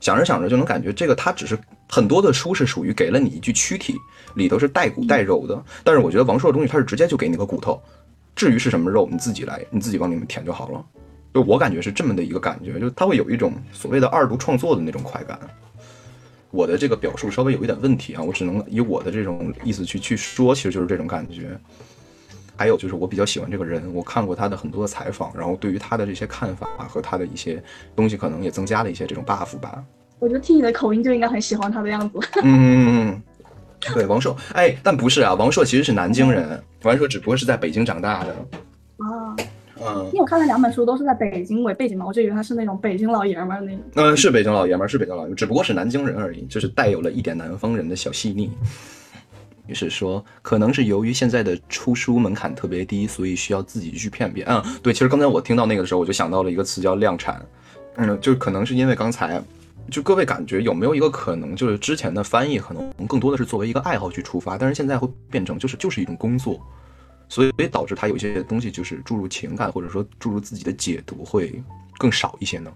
[0.00, 1.58] 想着想着就能感觉这个他只是
[1.88, 3.94] 很多的书是属于给了你一具躯体，
[4.34, 7.80] 里头是带骨带肉的，但是我觉得王朔的东西他是直接就给你个骨头，
[8.36, 10.84] 至于是什么肉，你自己来，你自己往里面填就好了。
[11.32, 15.38] 就我感觉是这么的一个感觉，就他会有一种所谓的二度创作的那种快感。
[16.52, 21.58] 我的这个表述稍微有一点问题啊，我只能以我的这种意思去去说，其实就是这种感觉。
[22.54, 27.60] 还有就是我比较喜欢这个人，我看过他的很多的采访，然后对于他的这些看法和他的一些
[27.96, 29.82] 东西，可能也增加了一些这种 buff 吧。
[30.18, 32.20] 我觉得听你的口音就应该很喜欢他的样子。
[32.44, 33.20] 嗯，
[33.80, 38.36] 对，王朔，哎，但不是啊，王朔其实是南京人，王朔只不过是在北京长大的。
[39.84, 39.94] 啊。
[39.98, 43.80] 嗯，因为我看了两本书都是在北京为背景嘛，我就以为他是那种北京老爷们儿那种。
[43.94, 48.50] 嗯，是北京老爷们儿，是北京老爷们儿，只不过是南京人而已，就是带有了一点南方人的小细腻。
[49.68, 54.54] 于是说，可能是由于现在的出书门槛特别低，所以需要自己去骗别人。
[54.54, 57.40] 嗯，对，其实刚才我听到那个的时候，我就想到了一个词叫量产。
[57.94, 59.40] 嗯，就可能是因为刚才，
[59.90, 66.60] 就各位感觉有没有一个可能，就是之前的翻译可能更多的是作为一个爱好去出发，但是现在会变成就是就是一种工作。
[67.32, 71.64] 所以导致他有些东西就是注入情感，或者说注入自己的解读会
[71.96, 72.70] 更少一些呢。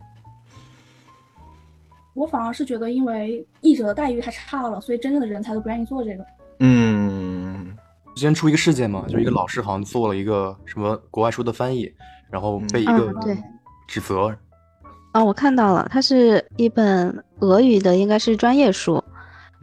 [2.15, 6.25] 我反而是觉得，因为译者的待遇太差了，所以真正的人才都不愿意做这个。
[6.61, 7.77] 嗯，
[8.15, 11.93] 之前出一个事件嘛，就是一个老师好像做了一个什么国外书的翻译，
[12.31, 13.13] 然后被一个
[13.87, 14.35] 指责。
[15.13, 19.05] 啊，我看到了，它是一本俄语的，应该是专业书，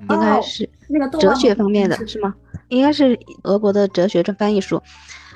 [0.02, 2.36] 应该是那个哲学方面的是吗？
[2.70, 4.82] 应该是俄国的哲学这翻译书，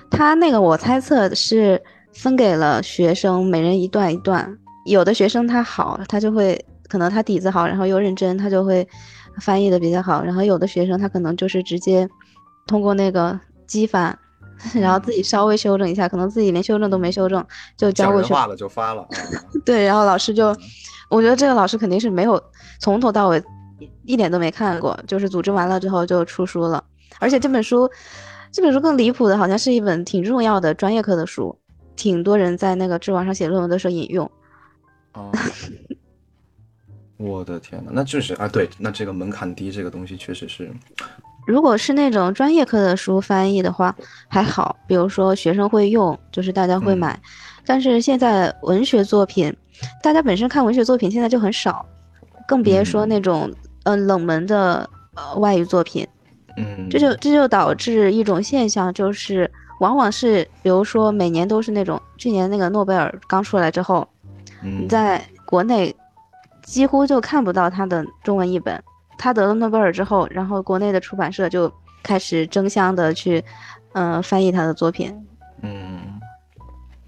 [0.09, 1.81] 他那个我猜测是
[2.13, 4.57] 分给了学生，每人一段一段。
[4.85, 8.87] 有的学生他好，他就会可能他底子好，然后又认真，他就会
[9.41, 10.23] 翻译的比较好。
[10.23, 12.07] 然后有的学生他可能就是直接
[12.65, 13.37] 通过那个
[13.67, 14.17] 机翻，
[14.73, 19.05] 然后自己稍微修正一下，可能自己连修正都没修正就交过去了就发了。
[19.65, 20.55] 对，然后老师就，
[21.09, 22.41] 我觉得这个老师肯定是没有
[22.79, 23.43] 从头到尾
[24.05, 26.81] 一点都没看过，就是组织完了之后就出书了。
[27.19, 27.89] 而且这本书，
[28.51, 31.57] 这本书更离谱的，好像是一本挺重要的专业课的书，
[31.95, 34.29] 挺多人在那个知网上写论文的时候引用。
[35.13, 35.31] 哦，
[37.17, 40.71] 我的天呐，那就是啊，对，那这个门槛低，这个东西确实是。
[41.47, 43.95] 如果是那种专业课的书翻译的话，
[44.27, 47.19] 还好，比如说学生会用，就是大家会买。
[47.65, 49.55] 但是现在文学作品，
[50.03, 51.85] 大家本身看文学作品现在就很少，
[52.47, 53.49] 更别说那种
[53.83, 56.05] 嗯冷门的呃外语作品。
[56.57, 64.07] 嗯，这就这就导致一种现象，就是往往是，比如说每年都是那种，去年那个诺贝尔刚出来之后，
[64.61, 65.95] 你在国内
[66.63, 68.83] 几乎就看不到他的中文译本。
[69.19, 71.71] 他得了诺贝尔之后，然后国内的出版社就
[72.03, 73.43] 开始争相的去，
[73.93, 75.11] 嗯，翻译他的作品。
[75.63, 76.19] 嗯，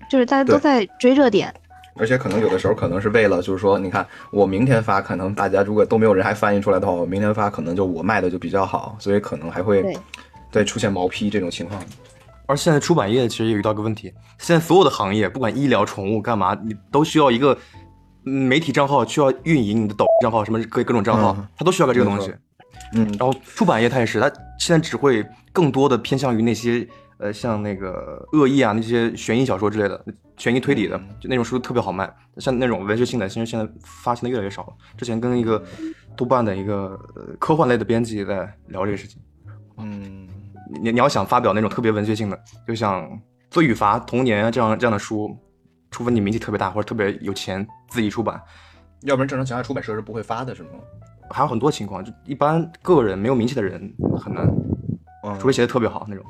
[0.09, 1.53] 就是大家都在追热点，
[1.95, 9.97] 而且可能有的时候可能是为了，就是说，你看我明天发，可能大家如果都没有人还翻译出来的话，我明天发可能就我卖的就比较好，所以可能还会
[10.51, 11.81] 对出现毛坯这种情况。
[12.45, 17.55] 而现在出版业其实也遇到个问题，现在所有的行业，不管医疗、宠物干嘛，你都需要一个
[18.23, 22.33] 媒体账号，需要运营你的抖账号，什么各各种账号，它都需要个这个东西。
[22.93, 25.23] 嗯，然后出版业它也是，它现在只会
[25.53, 26.87] 更多的偏向于那些
[27.19, 30.03] 呃，像那个恶意啊，那些悬疑小说之类的，
[30.37, 32.11] 悬疑推理的，就那种书特别好卖。
[32.37, 34.73] 像那种文学性的，其实现在发行的越来越少了。
[34.97, 35.63] 之前跟一个
[36.17, 36.97] 豆瓣的一个
[37.37, 39.21] 科幻类的编辑在聊这个事情。
[39.77, 40.27] 嗯。
[40.71, 43.03] 你你要想发表那种特别文学性的，就像
[43.49, 45.35] 《罪与罚》《童年》啊这样这样的书，
[45.89, 48.39] 除非你名气特别大或者特别有钱自己出版，
[49.01, 50.69] 要不然正常情况下出版社是不会发的，是吗？
[51.31, 54.47] 还有很多情况，就一般个人没有名气的人很难，
[55.39, 56.23] 除非写的特别好那种。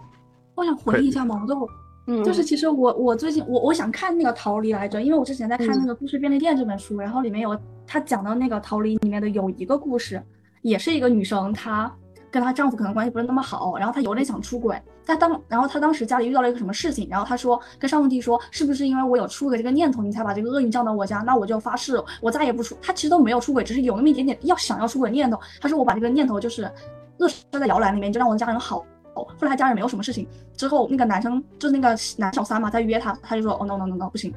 [0.59, 1.67] 我想回忆一下毛豆，
[2.07, 10.21] 嗯，就是其实我我最近我我想看那个《逃离》来着，因为我之前在看那个《故事便利店》这本书，然后里面有他讲到那个《逃离》里面的有一个故事，
[10.61, 11.91] 也是一个女生她。
[12.31, 14.79] 跟她丈夫可能关系不是那么好，然后她有点想出轨。
[15.03, 21.23] 她当，然后她当时家里遇到了一个什么事情，然后她说跟上帝说，是不是因为我有出轨这个念头，你才把这个厄运降到我家？
[21.25, 22.77] 那我就发誓，我再也不出。
[22.83, 25.39] 她其实都没有出轨，只是有那么一点点要想要出轨念头。
[25.59, 26.71] 她说我把这个念头就是
[27.17, 28.85] 扼杀在摇篮里面，就让我的家人好。
[29.23, 34.33] 后来他家人没有什么事情，之后那个男生就是那个男小三嘛，在约她，他就说哦 no no no no 不行。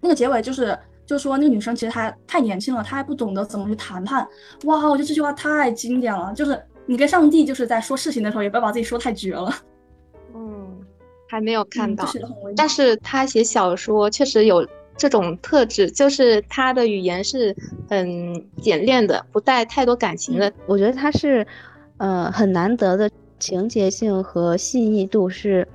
[0.00, 4.26] 那个结尾就是就是说那个女生其实她太年轻了，她还不懂得怎么去谈判。
[4.64, 6.60] 哇，我觉得这句话太经典了，就是。
[6.86, 9.54] 你跟上帝就是在说事情的时候，也不要把自己说太绝了。
[10.34, 10.80] 嗯，
[11.28, 12.04] 还没有看到，
[12.56, 14.66] 但是他写小说确实有
[14.96, 17.54] 这种特质，就是他的语言是
[17.88, 20.52] 很简练的，不带太多感情的。
[20.66, 21.46] 我觉得他是，
[21.98, 23.08] 呃，很难得的
[23.40, 25.66] 情节性和细腻度是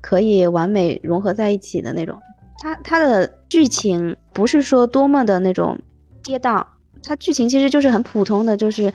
[0.00, 2.18] 可以完美融合在一起的那种。
[2.58, 5.78] 他他的剧情不是说多么的那种
[6.24, 6.66] 跌宕，
[7.04, 8.92] 他剧情其实就是很普通的，就是。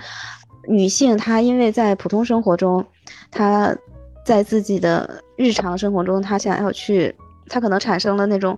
[0.67, 2.85] 女性她因为在普通生活中，
[3.31, 3.75] 她
[4.23, 7.15] 在自己的日常生活中，她想要去，
[7.47, 8.55] 她可能产生了那种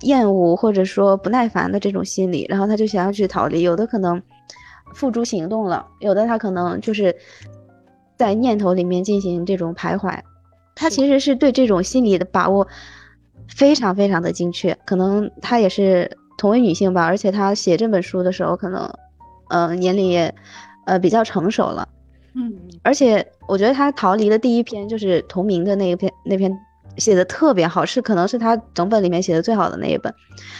[0.00, 3.62] 厌恶或者说不耐烦的这种心理，然后她就想要去逃离。
[3.62, 4.20] 有的可能
[4.92, 7.14] 付诸行动了，有的她可能就是
[8.22, 10.18] 在念头里面进行这种徘徊。
[10.74, 12.66] 他其实是对这种心理的把握
[13.48, 14.76] 非常非常的精确。
[14.84, 18.88] 可能她也是同为女性吧，而且她写这本书的时候，可能
[19.48, 20.34] 呃年龄也。
[20.84, 21.88] 呃，比较成熟了，
[22.34, 26.52] 嗯，而且我觉得他逃离的第一篇就是同名的那一篇，那篇
[26.96, 30.12] 写的特别好，是可能是他整本里面写的最好的那一本。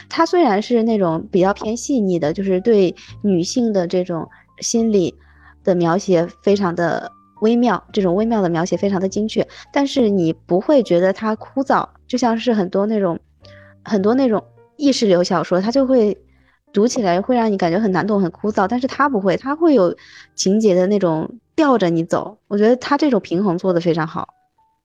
[0.08, 4.28] 他虽然是那种比较偏细腻的，就是对女性的这种
[4.60, 5.12] 心理
[5.64, 7.10] 的描写非常的
[7.42, 13.20] 微妙，这种微妙的描写非常的精确，但是你不会觉得它枯燥，就像是很多那种
[13.84, 14.42] 很多那种
[14.76, 16.18] 意识流小说，它就会。
[16.74, 19.94] 读起来会让你感觉很难懂、很枯燥，但是它不会，它会有
[20.34, 22.38] 情节的那种吊着你走。
[22.48, 24.26] 我觉得他这种平衡做得非常好，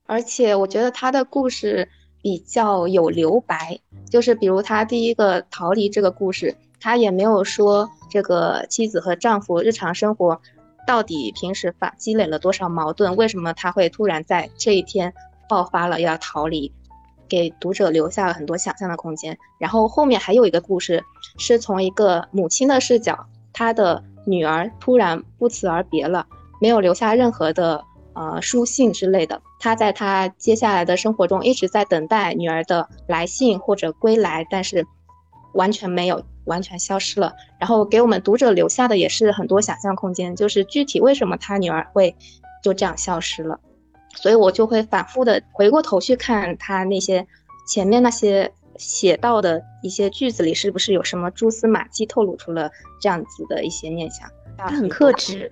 [0.06, 1.88] 而且我觉得他的故事
[2.22, 3.80] 比较有留白，
[4.12, 10.42] 就是比如他第一个逃离这个故事，他也没有说这个妻子和丈夫日常生活
[10.88, 15.14] 到底平时发积累了多少矛盾，为什么他会突然在这一天
[15.48, 16.72] 爆发了要逃离。
[17.30, 19.38] 给读者留下了很多想象的空间。
[19.60, 21.04] 然后后面还有一个故事，
[21.38, 23.20] 是从一个母亲的视角，
[23.52, 26.26] 她的女儿突然不辞而别了，
[26.62, 29.42] 没有留下任何的呃书信之类的。
[29.60, 34.88] 她在她接下来的生活中一直在等待女儿的来信或者归来，但是
[35.54, 37.34] 完全没有，完全消失了。
[37.60, 42.16] 然后给我们读者留下的也是很多想象空间，就是具体为什么他女儿会
[42.64, 43.60] 就这样消失了。
[44.16, 47.28] 所以我就会反复的回过头去看他那些
[47.68, 54.28] 前面那些写到的一些句子里，是不是有什么蛛丝马迹透露出了这样子的一些念想？
[54.58, 55.52] 他很克制，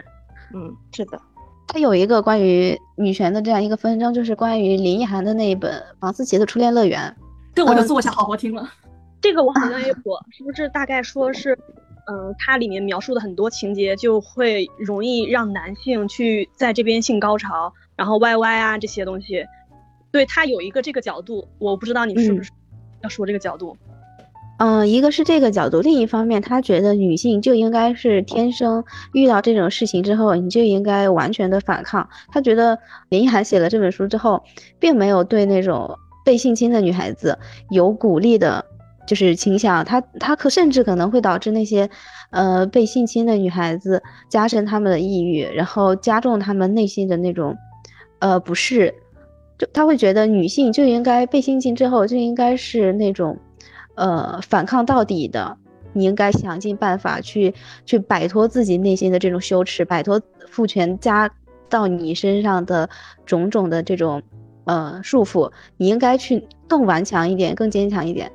[0.54, 1.22] 嗯，是的。
[1.68, 7.16] 他有一个关于女权的这样一个纷争，就是关于林奕涵的那一本房思琪的初恋乐园。
[7.54, 8.68] 对我就坐下好好听了。
[9.26, 11.58] 这个我好像也火，是不是大概说是，
[12.06, 17.74] 嗯，它里面描述的很多情节就会容易让男性去在这边性高潮。
[17.96, 19.44] 然后 Y Y 啊这些东西，
[20.12, 22.52] 对他有一个这个角度，我不知道你是不是
[23.02, 23.76] 要说这个角度。
[24.60, 28.84] 嗯，一个是这个角度，另一方面他觉得女性就应该是天生
[29.14, 32.08] 遇到这种事情之后，你就应该完全的反抗。
[32.32, 32.78] 他觉得
[33.10, 34.44] 林奕涵写了这本书之后，
[34.78, 37.40] 并没有对那种被性侵的女孩子
[37.72, 38.64] 有鼓励的，
[39.06, 39.84] 就是倾向。
[39.86, 41.90] 他他可甚至可能会导致那些。
[42.32, 47.56] 呃，被性侵的女孩子加深他们的抑郁，然后加重他们内心的那种，
[48.20, 48.94] 呃，不适。
[49.58, 53.38] 就他会觉得女性就应该被性侵之后就应该是那种，
[53.94, 55.56] 呃反抗到底的，
[55.94, 57.54] 你应该想尽办法去
[57.86, 61.32] 去摆脱自己内心的这种羞耻，摆脱父权加
[61.70, 62.90] 到你身上的
[63.26, 64.22] 种种的这种
[64.66, 68.30] 呃束缚，你应该去更顽强一点，更坚强一点。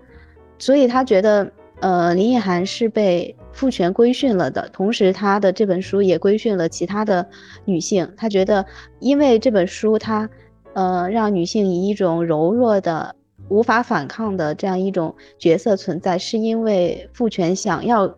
[0.60, 7.26] 所以他觉得，呃，林奕涵是被父权规训了的，同时他的这本书也规训了其他的
[7.64, 8.08] 女性。
[8.16, 8.64] 他觉得，
[9.00, 10.28] 因为这本书，他，
[10.74, 13.16] 呃，让女性以一种柔弱的、
[13.48, 18.14] 无法反抗的这样一种角色存在，是因为父权想要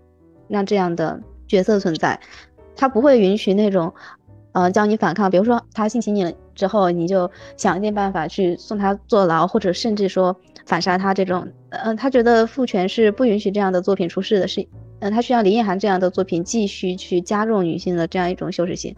[0.48, 2.18] 让这样的角色存在，
[2.74, 3.94] 他不会允许那种，
[4.50, 5.30] 呃，叫你反抗。
[5.30, 10.36] 比如说，他性侵你了之后，你就想尽办法去送他坐牢，或者甚至说。
[10.64, 14.64] 反杀他这种，嗯，他觉得父权是不允许这样的作品出世的，是，
[15.00, 18.94] 嗯，他需要林奕涵这样的作品继续去加重女性的这样一种羞耻心。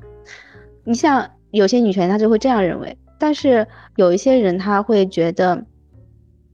[0.84, 5.64] 你像有些女权，她就会这样认为，但是有一些人他会觉得，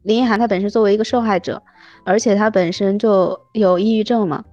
[0.05, 1.61] 林奕涵她本身作为一个受害者，
[2.05, 4.45] 而且她本身就有抑郁症嘛，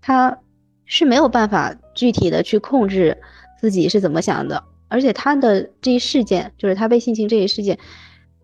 [0.00, 0.38] 她
[0.84, 3.18] 是没有办法具体的去控制
[3.58, 4.62] 自己是怎么想的，
[4.94, 7.76] 而且她的这一事件，就是她被性侵这一事件。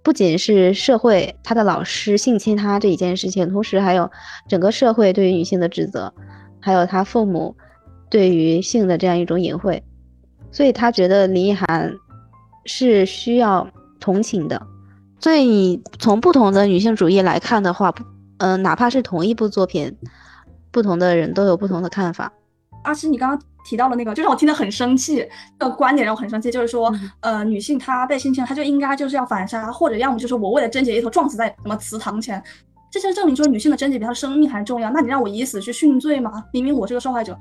[0.03, 4.11] 不仅是社会，他的老师性侵他这一件事情，同时还有
[4.49, 6.11] 整个社会对于女性的指责，
[6.59, 7.55] 还有他父母
[8.09, 9.83] 对于性的这样一种隐晦，
[10.51, 11.93] 所以他觉得林奕涵
[12.65, 13.69] 是需要
[14.01, 14.67] 同情的。
[15.21, 17.95] 所以你从不同的女性主义来看的话，
[18.39, 19.95] 嗯，哪怕是同一部作品，
[20.71, 22.33] 不同的人都有不同的看法。
[22.85, 23.50] 阿诗，你刚刚。
[23.65, 25.27] 提到了那个，就让我听得很生气
[25.59, 32.43] 的观点，让我很生气，就是说，呃，女性她被性侵，她就应该就是要反杀，或者要么就是我为了贞洁一头撞死在什么祠堂前，
[32.91, 34.91] 这就证明说女性的贞洁比她的生命还重要。
[34.91, 36.45] 那你让我以死去殉罪吗？
[36.53, 37.39] 明明我是个受害者，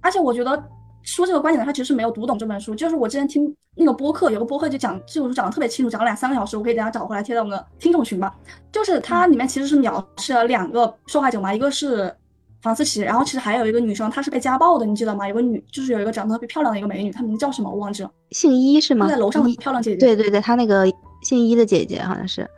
[0.00, 0.62] 而且我觉得
[1.02, 2.74] 说这个观点的他其实是没有读懂这本书。
[2.74, 8.34] 就是我之前听那个播客，有个播客就讲这本书讲的特别清楚，讲了两三个小时，我可以等下找回来贴在我们的听众群吧。
[8.70, 12.14] 就是它里面其实是描述了两个受害者嘛，一个是。
[12.62, 15.28] 房思琪，然后其实还有一个女生，她是被家暴的，你记得吗？
[15.28, 17.68] 有个女，就是有一个长得特别漂亮的一个美女，她名字叫什么？
[17.68, 18.10] 我忘记了。
[18.30, 19.08] 姓伊是吗？
[19.08, 19.96] 在楼上的漂亮姐姐。
[19.96, 20.86] 对对对，她那个
[21.22, 22.48] 姓伊的姐姐好像是。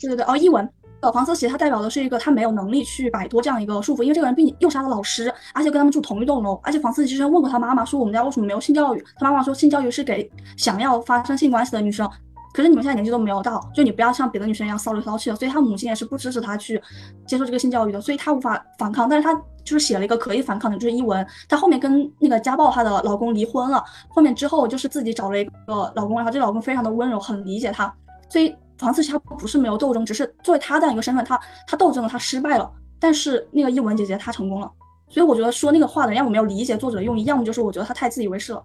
[0.00, 0.68] 对对对，哦，伊文。
[1.00, 6.58] 呃，房思琪她代表的是一个她没有能力去摆脱这样一个束缚，因为这个人并诱杀了老师，而且跟他们住同一栋楼。
[6.64, 9.04] 而且房思琪之前问过她妈妈说，我们家为什么没有性教育？
[9.14, 12.10] 她妈妈说，性教育是给想要发生性关系的女生。
[12.58, 15.36] 可是你们现在年纪都没有到，就你不要像别的女生一样骚里骚气的。
[15.36, 16.82] 所以她母亲也是不支持她去
[17.24, 19.08] 接受这个性教育的，所以她无法反抗。
[19.08, 19.40] 但是她。
[19.64, 21.26] 就是写了一个可以反抗的，就是伊文。
[21.46, 27.94] 她后面跟那个家暴她的老公离婚了，后面之后就是自己找了一个老公，然后这老公非常的温柔，很理解她。
[28.30, 32.72] 所以房思琪她不是没有斗争，只是作为她这样一个身份，她她斗争了，她失败了。
[32.98, 34.72] 但是那个伊文姐姐她成功了。
[35.10, 38.64] 所以我觉得说那个话的人，要么没有理解作者的用意，要么就是我觉得他太自以为是了。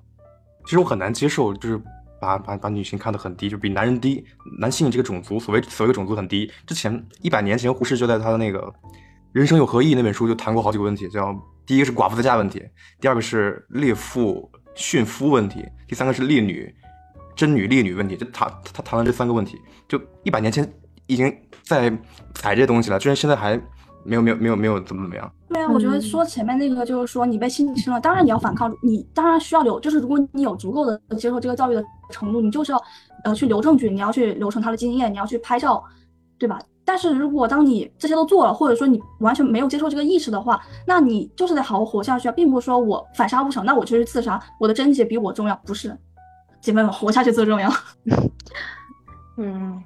[0.63, 1.81] 其实我很难接受，就是
[2.23, 4.25] 把把把女性看得很低，就比男人低。
[4.59, 6.49] 男性这个种族，所谓所谓的种族很低。
[6.65, 8.73] 之前一百年前，胡适就在他的那个。
[9.33, 9.95] 人生有何意？
[9.95, 12.63] 那本书就谈过好几个问题，叫第一个是寡妇的嫁问题，
[13.01, 16.71] 第二个是烈妇殉夫问题，第三个是烈女
[17.35, 18.15] 贞女烈女问题。
[18.15, 20.71] 就谈他谈了这三个问题，就一百年前
[21.07, 21.89] 已经在
[22.35, 23.59] 踩这些东西了，居然现在还
[24.03, 25.31] 没有没有没有没有怎么怎么样？
[25.49, 32.81] 对啊，我觉得说前面那个就是说你被性侵了，当然你要反抗，你当然需要留，就是如果你有足够的接受这个教育的程度，你就是要
[33.23, 35.83] 呃去留证据，你要去留存他的经验，你要去拍照，
[36.37, 36.59] 对吧？
[36.85, 45.97] 但是如果当你这些都做了，或者说你完全没有接受这个意识的话，那你就是得好好活下去啊，并不是说我反杀不成，那我就去自杀，我的贞洁比我重要，不是，
[46.61, 47.71] 姐妹们，活下去最重要。
[49.37, 49.81] 嗯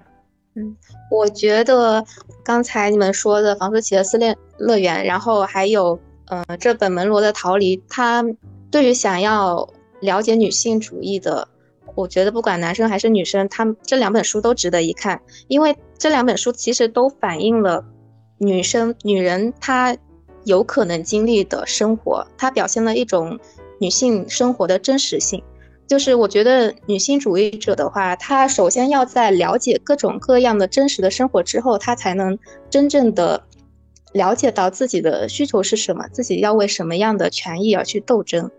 [0.58, 0.76] 嗯，
[1.12, 2.04] 我觉得
[2.44, 8.26] 刚才你们说的房思琪的思恋乐园，然后还有呃这本门罗的逃离，它
[8.72, 9.70] 对于想要
[10.02, 11.48] 了解女性主义的。
[11.96, 17.84] 我觉得不管男生还是女生，他们这两本书都值得一看，因为这两本书其实都反映了
[18.38, 19.96] 女生、女人她
[20.44, 23.40] 有可能经历的生活，它表现了一种
[23.80, 25.44] 女性生活的真实性。
[25.88, 32.38] 就是我觉得女性主义者的话，她首先要在了解各种各样的真实的生活之后，她才能
[32.70, 33.42] 真正的
[34.14, 38.52] 了解到自己的需求是什么，自己要为什么样的权益而去斗争。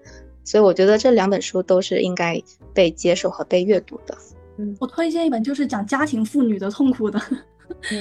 [0.43, 4.17] 所以我觉得这两本书都是应该被接受和被阅读的。
[4.57, 7.21] 嗯，我推荐一本就是讲家庭妇女的痛苦的，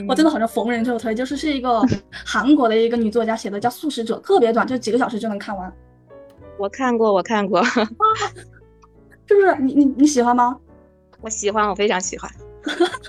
[0.07, 1.81] 我真的好像逢人就推，就是是一个
[2.25, 5.71] 韩国的一个女作家写的，叫《素食者》，特别短，就几个小时就能看完。
[6.57, 7.61] 我看过，我看过，
[9.28, 9.55] 是不是？
[9.61, 10.57] 你你你喜欢吗？
[11.21, 12.32] 我喜欢，我非常喜欢，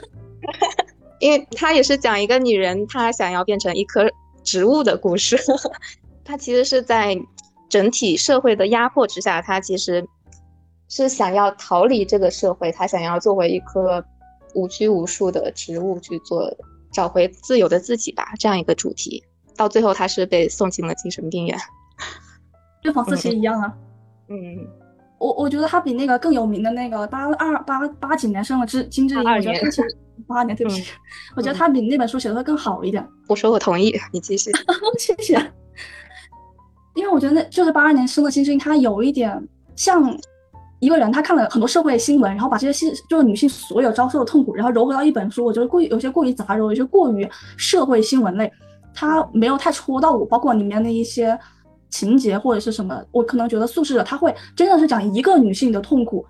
[1.21, 4.11] 因为他也是讲一个女人她想要变成一棵
[4.43, 5.39] 植物的故事，
[6.25, 7.17] 她其实是在。
[7.71, 10.03] 整体社会的压迫之下，她其实
[10.89, 14.03] 是想要逃离这个社会，她想要作为一棵
[14.55, 16.51] 无拘无束的植物去做
[16.91, 19.23] 找回自由的自己吧，这样一个主题。
[19.55, 21.59] 到最后，她是被送进了精神病院，
[22.83, 23.77] 跟房思琪一样啊。
[24.29, 24.67] 嗯，
[25.19, 29.59] 我我觉得他比那个更有名的那个八二八八几年生的金金智英，我觉得
[30.27, 30.93] 八二年对不起，
[31.37, 33.07] 我觉得他比那本书写的会更好一点。
[33.29, 34.51] 我说我同意，你继续，
[34.99, 35.35] 谢谢。
[36.95, 40.17] 因为我觉得那就是八二年生的金智英，她有一点像
[40.81, 45.45] 一个人，他看了很多社会新闻，然后把这些新就是女性所有遭受的痛苦，然后糅合到一本书。
[45.45, 48.53] 我觉得过于有些过于杂糅，有些过于社会新闻类。
[48.95, 51.39] 他没有太戳到我，包括里面的一些
[51.91, 56.25] 情节或者是什么，我可能觉得《素食者》他会真的是讲一个女性的痛苦，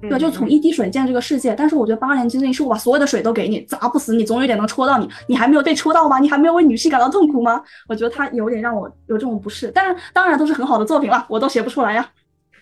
[0.00, 1.54] 对，就从一滴水见这个世界。
[1.54, 5.08] 但是我觉得八年金智英是我把所有的水都给你，砸不死你，总有一点能戳到你。
[5.26, 6.18] 你还没有被戳到吗？
[6.18, 7.62] 你还没有为女性感到痛苦吗？
[7.88, 9.70] 我觉得他有点让我有这种不适。
[9.74, 12.10] 但是当然都是很好的作品了，我都写不出来呀。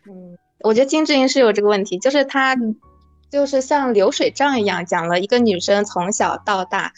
[0.06, 2.56] 嗯，我觉得金智英是有这个问题，就是她
[3.30, 6.92] 就是像流水账一样，讲了一个女生从小到大，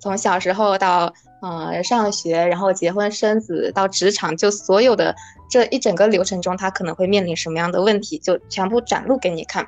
[0.00, 1.12] 从小时候到。
[1.40, 5.14] 呃，上学，然后结婚生子，到职场，就所有的
[5.48, 9.64] 这一整个流程中，他可能会面临什么样的问题，就全部展露给你看。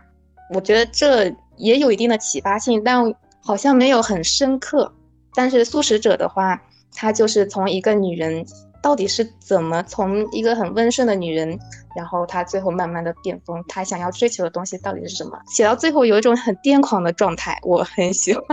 [0.53, 4.93] 我觉得这也有一定的启发性，但好像没有很深刻。
[5.33, 6.61] 但是素食者的话，
[6.93, 8.45] 他就是从一个女人
[8.83, 11.57] 到底是怎么从一个很温顺的女人，
[11.95, 15.39] 然后她最后慢慢的变疯，她想要追求的东西到底是什么？
[15.47, 18.45] 写到最后有一种很癫狂的状态，我很喜欢。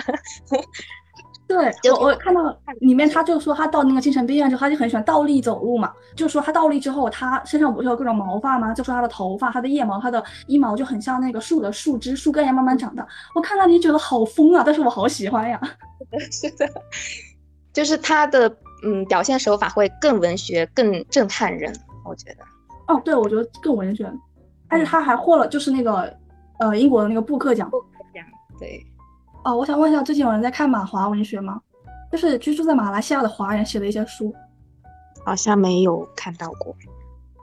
[1.48, 2.41] 对我，我看到
[2.82, 5.93] 里面，他就说他到那个精神病院之后，他就很喜欢倒立走路嘛。
[6.14, 8.74] 就说他倒立之后，他身上不是有各种毛发吗？
[8.74, 13.08] 就说他的头发、他的腋毛、他的阴毛就很像那个树的树枝、树干一样慢慢长大。
[13.34, 15.58] 我看到你觉得好疯啊，但是我好喜欢呀。
[16.30, 16.70] 是的，
[17.72, 21.74] 就是他的嗯表现手法会更文学、更震撼人，
[22.04, 22.43] 我觉得。
[22.93, 24.12] 哦，对，我觉得更文学，
[24.70, 26.14] 但是他还获了就是那个
[26.60, 27.70] 呃英国的那个布克奖。
[27.70, 28.26] 布克奖，
[28.60, 28.86] 对。
[29.48, 31.62] 哦，我想问一下，最近有人在看马华文学吗？
[32.12, 34.36] 就是居住在马来西亚的华人写的一些书，
[35.26, 36.76] 好像没有看到过。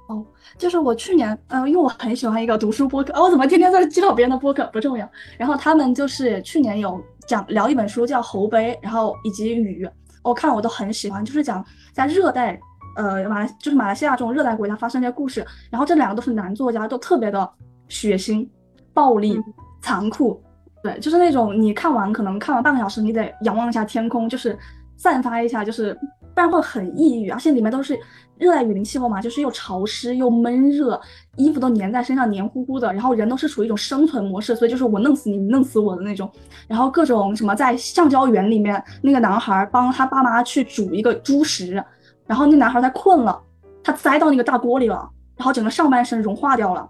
[0.09, 0.22] 哦，
[0.59, 4.66] 就是我去年，嗯，因为我很喜欢一个读书播客，我怎么天天在介绍别人的播客？
[4.70, 5.11] 不重要。
[5.38, 9.86] 然后他们就是去年有讲聊一本书叫《侯杯》，然后以及《雨》，
[10.22, 12.61] 我看我都很喜欢，就是讲在热带，
[12.96, 15.42] 呃，马来就是马来西亚这种热带国家发生一些故事。
[15.70, 17.50] 然后这两个都是男作家，都特别的
[17.88, 18.46] 血腥、
[18.92, 19.40] 暴力、
[19.80, 20.38] 残酷。
[20.85, 24.55] 对，就是那种你看完可能看完半个小时，你得仰望一下天空，就是
[24.99, 25.95] 散发一下，就是
[26.35, 27.30] 不然会很抑郁。
[27.30, 27.99] 而且里面都是
[28.37, 31.01] 热带雨林气候嘛，就是又潮湿又闷热，
[31.37, 36.30] 衣服都粘在身上黏糊糊的，然后人都是处于一种生存模式，所以就是我弄死你，你弄死我的那种。
[36.68, 41.82] 然后各种什么在橡胶园里面，那个男孩帮他爸妈去煮一个猪食，
[42.26, 43.41] 然后那男孩他困了，
[43.82, 46.87] 他栽到那个大锅里了，然后整个上半身融化掉了。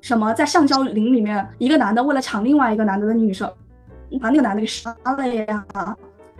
[0.00, 3.50] 什么在橡胶林里面，一个男的为了抢另外一个男的的女生，
[4.20, 5.64] 把那个男的给杀了呀？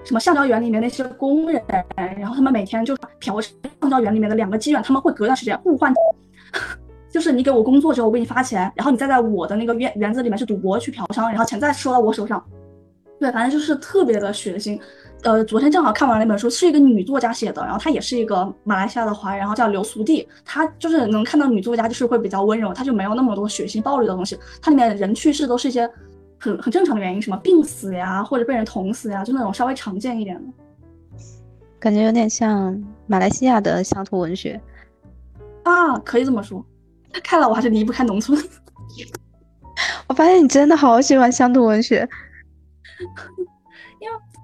[0.02, 1.62] 什么橡胶园里面那些工人，
[1.96, 3.50] 然后他们每天就嫖娼
[3.80, 5.92] 橡胶园里面的两个妓院，他们会隔段时间互换，
[7.10, 12.42] 就是你给我工作之后我给你发钱，然后你再在我的那个园园子里面去赌博去嫖娼，然后钱再收到我手上，
[13.18, 14.80] 对，反正就是特别的血腥。
[15.22, 20.26] 呃，昨天正好看完了一本书，是一个女作家写的，然后她也是一个马来西亚的华人，然后叫刘苏娣。
[20.44, 24.38] 她就是能看到女作家就是会比较温柔，她就没有那么多血腥暴力的东西。
[24.62, 25.86] 它里面人去世都是一些
[26.38, 30.52] 很很正常的原因，什么病死呀，或者被人捅死呀，就那种稍微常见一点的。
[31.78, 34.58] 感觉有点像马来西亚的乡土文学
[35.64, 36.64] 啊，可以这么说。
[37.22, 38.42] 看来我还是离不开农村。
[40.08, 42.08] 我发现你真的好喜欢乡土文学。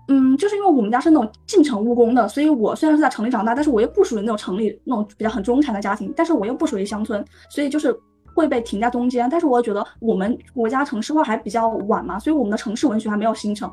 [0.09, 7.93] 嗯，就是因为我们家是那种进城务工的，所以我虽然是在城里长大，但是我又不属于那种城里那种比较很中产的家庭，但是我又不属于乡村，所以就是
[8.33, 9.29] 会被停在中间。
[9.29, 13.69] 但是我觉得我们国家城市化还比较晚嘛，所以我们的城市文学还没有形成，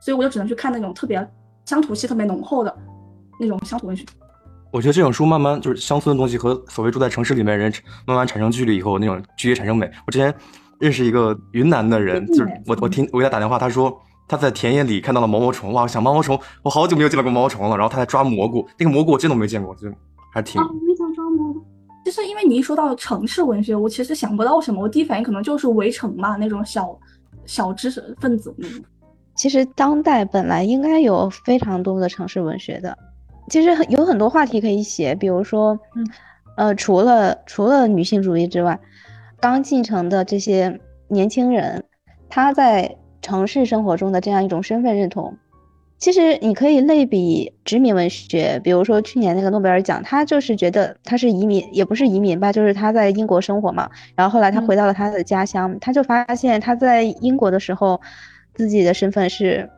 [0.00, 1.24] 所以我就只能去看那种特别
[1.64, 2.76] 乡土气特别浓厚的
[3.38, 4.04] 那种乡土文学。
[4.72, 7.72] 我觉得这种书慢慢就是乡村的东西和所谓住在城市里面人
[8.04, 9.88] 慢慢产生距离以后，那种距离产生美。
[10.08, 10.34] 我之前
[10.80, 13.96] 认识一个云南的人，就是我我听我给他打电话，他说。
[14.28, 15.86] 他在田野里看到了毛毛虫，哇！
[15.86, 17.74] 想毛毛虫，我好久没有见到过毛毛虫了。
[17.76, 19.90] 然后他在抓蘑菇，那个蘑菇我见都没见过，就
[20.30, 20.60] 还挺。
[20.60, 21.62] 啊，你想抓蘑菇？
[22.04, 26.94] 就是因为你一说到城市文学，我其实想不到什么，我第一反应可能就是围城嘛，那种小
[27.46, 28.84] 小知识分子那种。
[29.34, 32.96] 其实当代本来应该有非常多的城市文学的，
[33.48, 36.06] 其实有很多话题可以写，比如说，嗯
[36.56, 38.78] 呃，除了除了女性主义之外，
[39.40, 41.82] 刚进城的这些年轻人，
[42.28, 42.94] 他在。
[43.28, 45.36] 城市生活中的这样一种身份认同，
[45.98, 58.00] 其实你可以类比殖民文学，比如说去年那个诺贝尔奖，他就是觉得他是移民，也不是移民吧，就是他在英国生活嘛，然后后来他回到了他的家乡，他就发现他在英国的时候，
[58.54, 59.68] 自己的身份是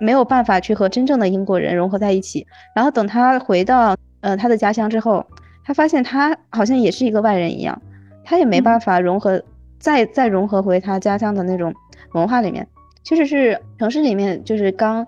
[0.00, 2.44] 没有办法去和真正的英国人融合在一起。
[2.74, 5.24] 然后等他回到呃他的家乡之后，
[5.64, 7.80] 他发现他好像也是一个外人一样，
[8.24, 9.40] 他也没办法融合，
[9.78, 11.72] 再再融合回他家乡的那种
[12.14, 12.66] 文化里面。
[13.06, 15.06] 其实是城市里面就是刚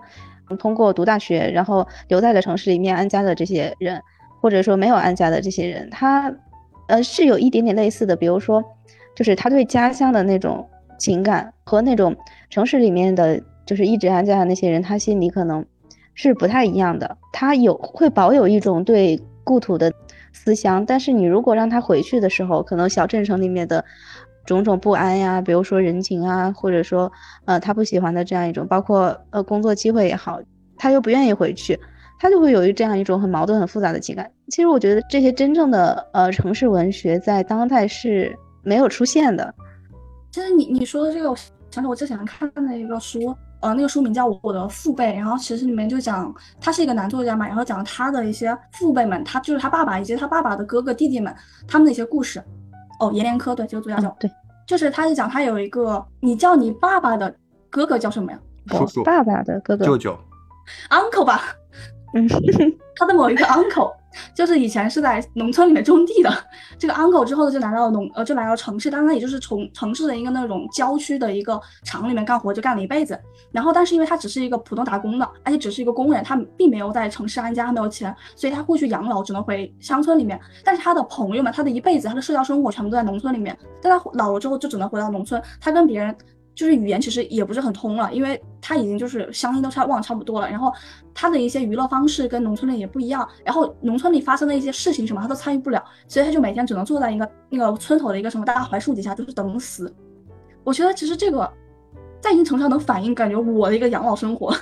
[0.57, 4.01] 通过读大学，然后留在了城市里面安家的这些人，
[4.39, 6.33] 或者说没有安家的这些人，他
[6.87, 8.63] 呃是有一点点类似的，比如说
[9.13, 10.65] 就是他对家乡的那种
[10.97, 12.15] 情感和那种
[12.49, 13.41] 城市里面的。
[13.65, 15.63] 就是一直安家的那些人，他心里可能
[16.15, 17.15] 是不太一样的。
[17.31, 19.93] 他有会保有一种对故土的
[20.33, 23.85] 思乡，但是你如果让他回去的时候，可能小镇城里面的
[24.49, 27.11] 种种不安呀，比如说人情啊，或者说
[27.45, 30.39] 呃他不喜欢的这样一种，包括呃工作机会也好，
[30.75, 31.79] 他又不愿意回去，
[32.19, 34.29] 他就会有一这样一种很矛盾、很复杂的情感。
[34.49, 39.53] 其实我觉得这些真正的呃城市文学在当代是没有出现的。
[40.31, 41.37] 其实你你说的这个，我
[41.71, 43.35] 想起我之前看的一个书。
[43.61, 51.35] 呃，那个书名叫《我的父辈》，然后其实里面就讲他是一个男作家嘛，然后讲他的一些父辈们，他就是他爸爸以及他爸爸的哥哥弟弟们
[51.67, 52.41] 他们的一些故事。
[52.99, 54.29] 哦，阎连科，对，就是作家叫对，
[54.67, 57.33] 就是他是讲他有一个，你叫你爸爸的
[57.69, 58.39] 哥哥叫什么呀？
[58.67, 59.03] 叔叔。
[59.03, 59.85] 爸爸的哥哥。
[59.85, 60.17] 舅舅。
[60.89, 61.41] uncle 吧。
[62.13, 62.27] 嗯，
[62.95, 63.91] 他的某一个 uncle。
[64.33, 66.31] 就是以前是在农村里面种地的，
[66.77, 73.19] 这个 uncle 之后就来到农呃就来到城市，但是也就是从城市的一个那种郊区的一个厂里面干活，就干了一辈子。
[73.51, 80.39] 然后但是因为他只是一个普通打工的，而且只是一个工人，他并没有在城市安家，没有钱，所以他过去养老只能回乡村里面。
[80.63, 83.57] 但是他的朋友们，他的一辈子，他的社交生活全部都在农村里面。
[83.81, 86.15] 但他老了之后就只能回到农村，他跟别人。
[86.59, 90.69] 就是语言其实也不是很通了，因为他已经就是乡音都差忘差不多了，然后
[91.13, 99.89] 他的一些娱乐方式跟农村里也不一样，然后农村里发生的一些事情什么他都参与不了，所以他就每天只能坐在一个那个村头的一个什么大槐树底下，就是等死。
[100.65, 101.49] 我觉得其实这个
[102.19, 104.53] 在一定程度上能反映感觉我的一个养老生活，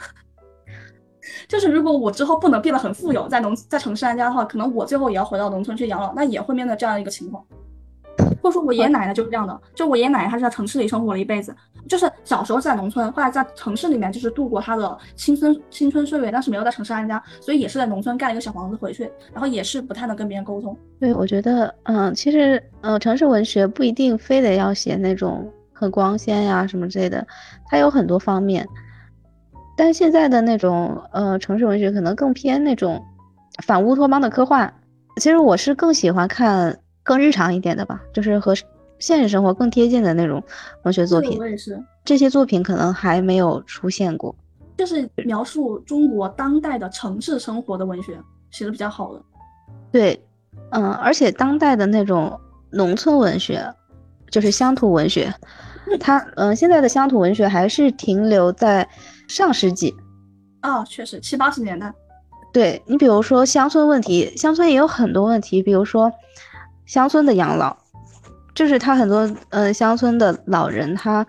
[1.49, 7.43] 就是如果我之后不能变得很富有，在农在城市安家的话，可能我最后也要回到农村去养老，那也会面对这样一个情况。
[8.47, 9.59] 或者说，我爷爷奶奶就是这样的。
[9.75, 11.53] 就我爷爷奶奶，他是在城市里生活了一辈子，
[11.87, 20.77] 就是小时候在农村，后来在城市里面就是度过他的青春青春岁月，但是没有在城市安家，所以也是在农村盖了一个小房子回去，然后也是不太能跟别人沟通。
[20.99, 27.25] 对，我觉得，嗯，其实，嗯，城市文学不一定非得要写那种很光鲜呀什么之类的，
[27.67, 28.65] 它有很多方面。
[29.75, 33.03] 但是现在的那种，呃，城市文学可能更偏那种
[33.63, 34.73] 反乌托邦的科幻。
[35.17, 36.77] 其实我是更喜欢看。
[37.07, 38.53] 更日常一点的吧，就是和
[38.99, 40.43] 现实生活更贴近的那种
[40.83, 41.39] 文学作品。
[41.39, 44.35] 我也是，这些作品可能还没有出现过，
[44.75, 48.19] 就是描述中国当代的城市生活的文学
[48.51, 49.21] 写的比较好的。
[49.89, 50.21] 对，
[50.71, 52.37] 嗯，而且当代的那种
[52.71, 53.65] 农村文学，
[54.29, 55.33] 就是乡土文学，
[56.01, 58.85] 它，嗯，现在的乡土文学还是停留在
[59.29, 59.95] 上世纪。
[60.61, 61.93] 哦，确实，七八十年代。
[62.51, 66.11] 对你，比如说乡村问题，乡村也有很多问题，比如说。
[66.87, 67.77] 乡村的养老，
[68.55, 71.23] 就是他很多呃乡村的老人，他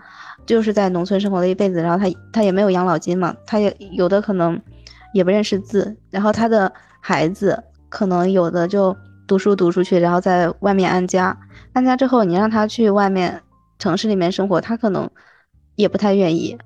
[0.46, 4.58] 就是在农村生活了一辈子，然后他他也没有养老金嘛，他也有的可能
[5.12, 8.96] 也不认识字，然后他的孩子可能有的就
[9.26, 11.36] 读书读出去，然后在外面安家，
[11.72, 13.42] 安家之后你让他去外面
[13.78, 15.10] 城市里面生活，他可能
[15.74, 16.56] 也不太愿意，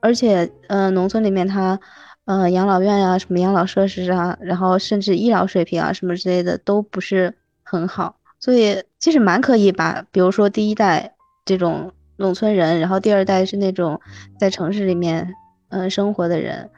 [0.00, 1.80] 而且呃农村里面他
[2.26, 8.16] 呃养老院呀什么养老设施啊，然后甚至医疗水平啊什么之类的都不是很好。
[8.44, 11.10] 所以其实蛮可以把，比如说第一代
[11.46, 13.98] 这种农村人，然后第二代是那种
[14.38, 15.34] 在城市里面
[15.70, 16.68] 嗯生活的人。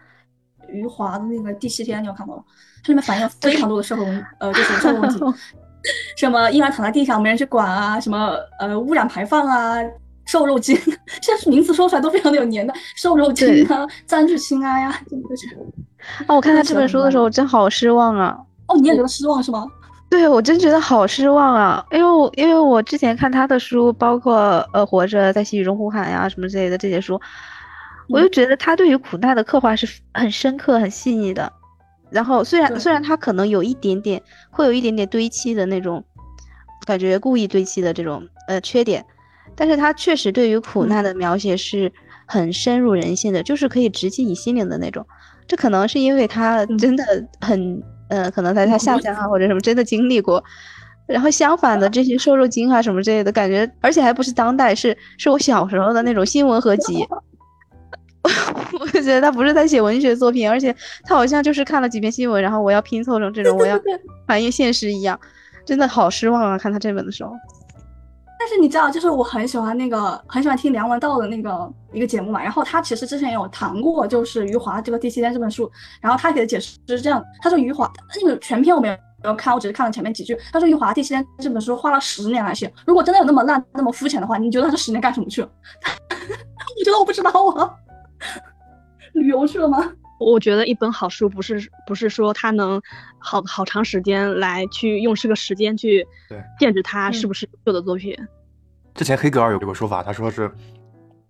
[0.69, 2.45] 余华的那个《第七天》你有看过吗？
[2.85, 5.19] 它里面反映了非常多的社会问呃就是社会问题，
[6.17, 9.79] 什么婴儿躺在地上没人去管啊，什么呃污染排放啊，
[10.25, 10.77] 瘦肉精，
[11.21, 15.49] 现在名词说出来都非常的有年代，瘦肉精啊，占据亲爱呀，真的是。
[16.29, 18.39] 哦，我看他这本书的时候我真好失望啊。
[18.69, 19.67] 哦，你也觉得失望是吗？
[20.09, 21.85] 对我真觉得好失望啊！
[21.91, 24.37] 因为我因为我之前看他的书，包括
[24.73, 27.21] 呃《活着》在细雨中呼喊呀什么之类的这些书，
[28.09, 31.53] 我就觉得他对于苦难的刻画是很深刻、很细腻的。
[32.09, 36.03] 然后虽然虽然他可能有一点点会有一点点堆砌的那种
[36.87, 39.05] 感觉，故意堆砌的这种呃缺点，
[39.57, 41.93] 但是他确实对于苦难的描写是
[42.27, 45.05] 很深入人心的，就是可以直击你心灵的那种。
[45.49, 47.05] 这可能是因为他真的
[47.41, 47.61] 很。
[47.61, 47.83] 嗯，
[48.35, 50.43] 可能在他下乡啊或者什么真的经历过，
[51.07, 57.07] 然后相反的这些瘦肉精啊什么之类的感觉，而且还不是当代，是是我小时候的那种新闻合集。
[58.81, 63.81] 我就觉得他不是在写文学作品，而且他好像就是看了几篇新闻，然后我要拼凑成这种我要
[64.27, 65.19] 反映现实一样，
[65.65, 66.59] 真的好失望啊！
[66.59, 67.33] 看他这本的时候。
[68.39, 72.43] 但是你知道，就是我很喜欢那个，很喜欢听梁文道的那个一个节目嘛。
[72.43, 75.71] 然后他其实之前有谈过，就是余华这个《第七天》这本书。
[76.01, 80.39] 然后他给的解释是这样：他说余华那个全篇我没有没有看，我只是看了前面几句。
[80.53, 85.49] 他说余华《第七天》这本书花了十年来写，如果真的有那么烂、那么肤浅的话，你觉得他这十年干什么去了？
[86.79, 87.75] 我觉得我不知道啊，
[89.15, 89.91] 旅游去了吗？
[90.19, 92.81] 我觉得一本好书不是不是说它能
[93.19, 96.07] 好好长时间来去用这个时间去
[96.59, 98.17] 限制它是不是优秀的作品。
[98.95, 100.51] 之前黑格尔有这个说法，他说是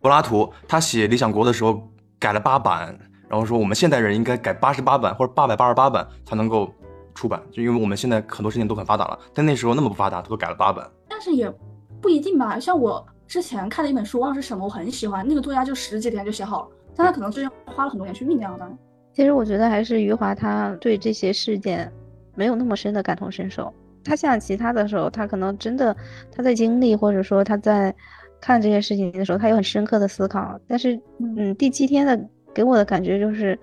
[0.01, 1.83] 柏拉图他写《理想国》的时候
[2.19, 2.97] 改了八版，
[3.29, 6.73] 然后说我们现代人应该改八十八版或者八百八十八版才能够
[7.13, 10.89] 出版，就因为我们现在很多事情都很发达了，但那时候那么不发达，他都改了八版。
[11.09, 11.53] 但是也
[12.01, 16.69] 不一定吧，像我之前看的一本书，忘了是什么，我很喜欢，那个作家就十几天就写好了。
[16.97, 18.67] 但他可能之前花了很多年去酝酿的。
[19.13, 21.91] 其实我觉得还是余华，他对这些事件
[22.35, 23.73] 没有那么深的感同身受。
[24.05, 25.97] 他像其他的时候，他可能真的
[26.31, 27.95] 他在经历，或者说他在
[28.41, 30.61] 看这些事情的时候，他有很深刻的思考。
[30.69, 32.19] 但是，嗯，第七天的
[32.55, 33.59] 给我的感觉就是，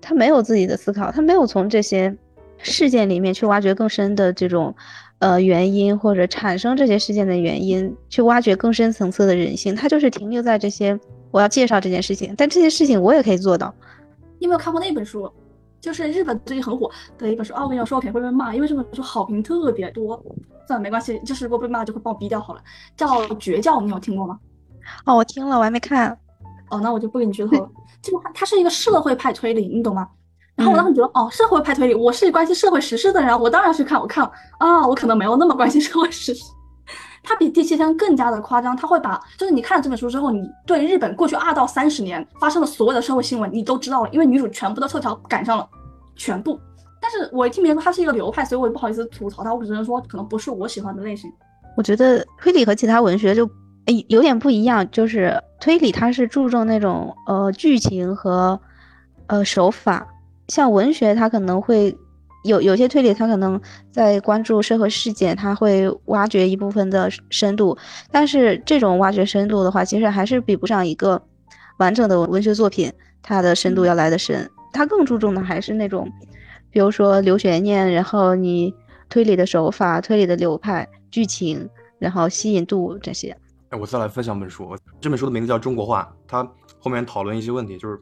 [0.00, 2.14] 他没有自己的思考，他没有从这些
[2.58, 4.74] 事件里面去挖掘更深的这种
[5.18, 9.74] 呃原因，或者产生这些事件的原因，去挖掘更深层次的人性。
[9.74, 10.98] 他就是停留在这些。
[11.34, 13.74] 我要介绍这件事情，但这件事情我也可以做到。
[14.38, 15.28] 你有没有看过那本书？
[15.80, 17.52] 就是日本最近很火的一本书。
[17.54, 20.24] 哦，我跟你说，我肯定会被骂，因为这本书好评特别多。
[20.68, 22.60] 算了，没关系，就是如果被骂就会把我逼掉好了。
[22.96, 23.08] 叫
[23.38, 24.38] 《绝教》，你有听过吗？
[25.06, 26.16] 哦，我听了，我还没看。
[26.70, 27.68] 哦，那我就不给你剧透了。
[28.00, 30.08] 这个它是一个社会派推理，你懂吗？
[30.54, 34.00] 然后我当时觉得，哦，社会派推理，我是关心社会时事的人，我当然去看。
[34.00, 34.24] 我看
[34.58, 36.44] 啊，我可能没有那么关心社会时事。
[37.26, 45.66] 它比第七天更加的夸张，它会把就是你看了这本书之后，你对日本过去二到三十年发生的所有的社会新闻你都知道了，因为女主全部的头条赶上了，
[46.14, 46.60] 全部。
[47.00, 51.32] 但是我一听别人说它是一个流派，所以我也不好意思吐槽它，我只能说可能不是我喜欢的类型。
[51.76, 53.48] 我觉得推理和其他文学就
[53.86, 58.60] 诶有点不一样，就是推理它是注重那种呃剧情和
[59.28, 60.06] 呃手法，
[60.48, 61.96] 像文学它可能会。
[62.44, 67.76] 有有些推理，他可能在关注社会事件，他会挖掘一部分的深度，
[68.10, 71.20] 但是这种挖掘深度的话，其实还是比不上一个
[71.78, 72.92] 完整的文学作品，
[73.22, 74.48] 它的深度要来的深。
[74.72, 76.10] 他更注重的还是那种，
[76.70, 78.74] 比如说留悬念，然后你
[79.08, 81.68] 推理的手法、推理的流派、剧情，
[81.98, 83.36] 然后吸引度这些。
[83.70, 86.46] 哎，我再来分享本书，这本书的名字叫《中国话》，它
[86.78, 87.98] 后面讨论一些问题，就是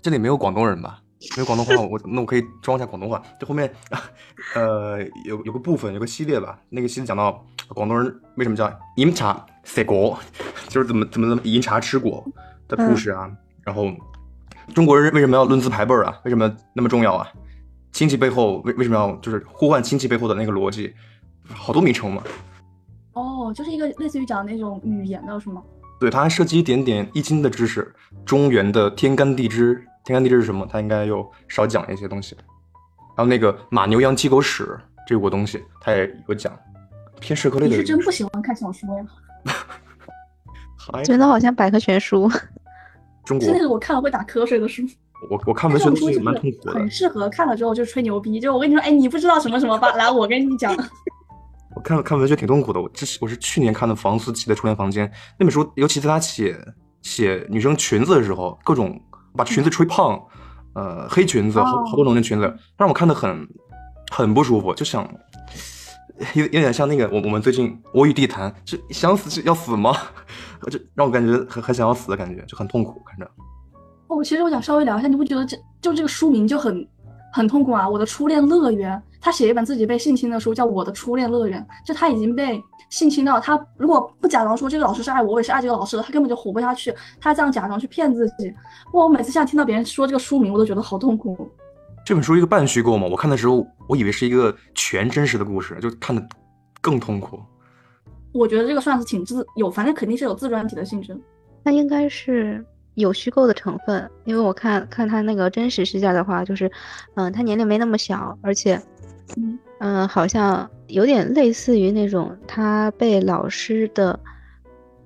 [0.00, 1.00] 这里没有广东人吧？
[1.36, 3.22] 没有广东话，我那我可以装一下广东话。
[3.38, 3.72] 这后面，
[4.54, 6.58] 呃，有有个部分，有个系列吧。
[6.68, 10.18] 那个系列讲到广东人为什么叫饮茶食果，
[10.68, 12.24] 就是怎么怎么怎么饮茶吃果
[12.68, 13.30] 的故事啊。
[13.62, 13.90] 然后
[14.74, 16.18] 中国人为什么要论资排辈啊？
[16.24, 17.28] 为什么那么重要啊？
[17.92, 20.92] 亲戚背后为为什么要就是呼唤亲戚背后的那个逻辑？
[21.48, 22.22] 好多名称嘛。
[23.12, 25.62] 哦，就是一个类似于讲那种语言的是吗？
[26.00, 27.94] 对，它还涉及一点点易经的知识，
[28.24, 29.86] 中原的天干地支。
[30.04, 30.66] 天干地支是什么？
[30.70, 32.36] 他应该又少讲一些东西。
[33.16, 34.66] 然后那个马牛羊鸡狗屎
[35.06, 36.58] 这个东西，他也有讲，
[37.20, 37.76] 偏社科类的。
[37.76, 39.04] 你是真不喜欢看小说呀？
[41.04, 42.28] 觉得好像百科全书。
[43.24, 44.82] 中国是那个我看了会打瞌睡的书。
[45.30, 46.72] 我我看文学书蛮痛苦的。
[46.72, 49.92] 很适合看了之后就吹牛逼，就我跟你说，哎，你不知道什么什么吧？
[49.92, 50.74] 来，我跟你讲。
[51.76, 52.80] 我看看文学挺痛苦的。
[52.80, 55.06] 我这是我是去年看的房思琪的《初恋房间》
[55.38, 56.58] 那本书，尤其在他写
[57.02, 59.00] 写女生裙子的时候，各种。
[59.36, 60.20] 把裙子吹胖，
[60.74, 63.48] 呃，黑裙子，好好多种的裙子，让我看的很
[64.10, 65.08] 很不舒服，就想
[66.34, 69.94] 有有点像那个我我们最近我与地坛，就想死是要死吗？
[70.70, 73.30] 就让我感觉很很想要死的感觉，就很痛苦看着。
[74.08, 76.86] 哦，其实我想稍微聊一下，你不觉得这就这个书名就很
[77.32, 77.88] 很痛苦啊？
[77.88, 82.62] 我的初恋乐园，他写一本自己被性侵的书，叫《我的初恋乐园》，就他已经被。
[82.92, 86.94] 性侵到他，如果不假装说这个老师是爱我，我也是爱这个老师的，他根本就活不下去。
[87.18, 88.52] 他这样假装去骗自己，
[88.92, 89.04] 哇！
[89.04, 91.50] 我每次现在听到别人说这个书名，我都觉得好痛苦。
[92.04, 96.22] 这本书一个半虚构嘛，我看的时候我以为是一个全真实的故事，就看的
[96.82, 97.40] 更痛苦。
[98.34, 101.18] 我觉得这个算是挺自有，反正肯定是有自传体的性质。
[101.62, 102.62] 那应该是
[102.96, 106.70] 有虚构的成分，因为我看看他那个真实事件的话，就是，
[107.14, 108.78] 嗯，他年龄没那么小，而且，
[109.38, 109.58] 嗯。
[109.84, 114.16] 嗯，好像有点类似于那种他被老师的，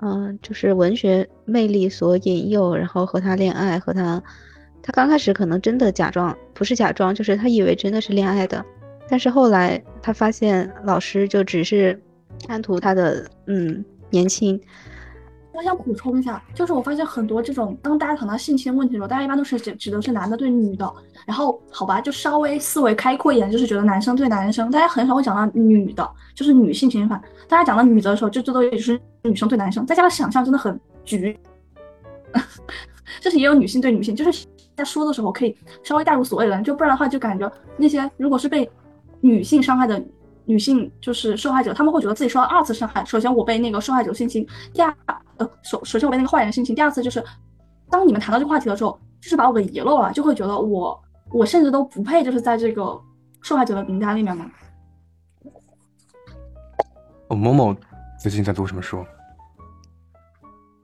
[0.02, 4.22] 嗯，就是文学魅力所引诱，然后和他恋爱，和他，
[4.82, 8.62] 他刚开始可能真的假装不是假装，就是他以为真的是恋爱的，
[9.08, 11.98] 但是后来他发现老师就只是
[12.46, 14.60] 贪图他的嗯年轻，
[15.56, 20.92] 我想补充一下，就是我发现很多这种，当大家谈到性侵问题的时候，大家一般都是指指的是男的对女的，
[21.24, 27.18] 然后好吧，就稍微思维开阔一点，就是觉得男生对男生，大家很少会讲到女的，就是女性侵犯。
[27.48, 31.38] 大家讲到女的的时候，就最多也就是女生对男生，大家的想象真的很局，
[33.22, 34.46] 就是也有女性对女性，就是
[34.76, 38.70] 在说的时候可以稍微带入所有人，就不然的话就感觉那些如果是被
[39.22, 40.02] 女性伤害的。
[40.48, 43.04] 女性就是受害者，他们会觉得自己受到二次伤害。
[43.04, 44.94] 首先，我被那个受害者性侵；第二，
[45.38, 47.22] 呃，首首先我被那个坏人性侵；第二次就是，
[47.90, 53.00] 当你们谈到这个话题的时候，就是把我给遗漏了，就会觉得我我甚至都不配，就是在这个
[53.42, 54.50] 受害者的名单里面嘛。
[57.28, 57.74] 哦，某某
[58.18, 59.04] 最近在读什么书？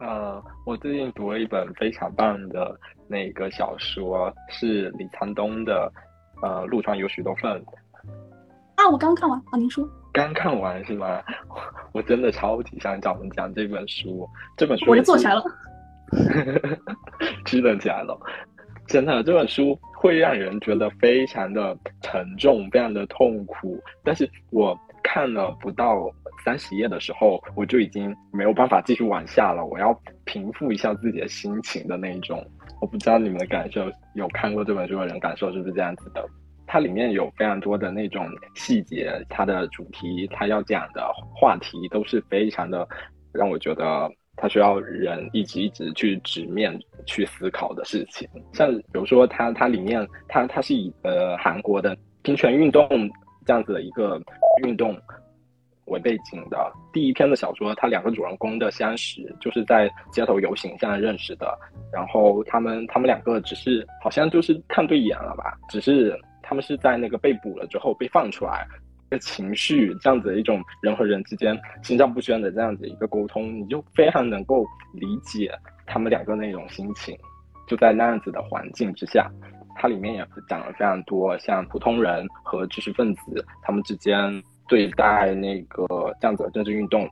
[0.00, 2.76] 呃，我最近读了一本非常棒的
[3.06, 5.92] 那个小说，是李沧东的，
[6.42, 7.52] 呃，《路上有许多份》。
[8.74, 11.22] 啊，我刚看完啊，您说刚看完是吗？
[11.92, 15.42] 我真的超级想找人讲这本书，这本书我就坐起来了，
[17.44, 18.18] 支棱起来了，
[18.86, 23.78] 真的这本书会让人觉得非常的沉重，非常的痛苦。
[24.04, 26.10] 但是我看了不到
[26.44, 32.44] 三十页的时候，我就已经没有办法继续往下了，我要平复一下自己的心情的那一种。
[32.80, 36.26] 我不知道你们的感受，有看过这本书的人感受是不是这样子的？
[36.72, 41.06] 它里面有非常多的那种细节，它的主题，它要讲的
[41.36, 42.88] 话题都是非常的
[43.30, 48.26] 让我觉得它需要人一直一直去直面去思考的事情。
[48.54, 52.88] 像比如说，它它里面它它是以呃韩国的平权运动
[53.44, 54.18] 这样子的一个
[54.64, 54.98] 运动
[55.88, 56.72] 为背景的。
[56.90, 61.54] 第一篇的小说，它两个主人公的相识就是在街头游行上认识的，
[61.92, 66.18] 然后他们他们两个只是好像就是看对眼了吧，只是。
[66.52, 68.68] 他们是在那个被捕了之后被放出来，
[69.08, 75.50] 的情绪这样子的一种人和人之间心照不宣的这样子一个沟通，你就非常能够理解
[75.86, 77.16] 他们两个那种心情。
[77.66, 79.30] 就在那样子的环境之下，
[79.76, 85.86] 它里面也讲了非常多，像普通人和知识分子他们之间对待那个
[86.20, 87.08] 这样子的政治运动，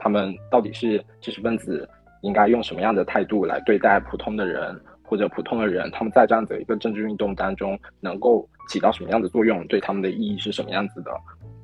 [0.00, 1.88] 他们到底是知识分子
[2.22, 4.76] 应该用什么样的态度来对待普通的人？
[5.02, 9.66] 或者普通的人，他们在这样的一个政治运动当中，能够起到什么样的作用？
[9.66, 11.10] 对他们的意义是什么样子的？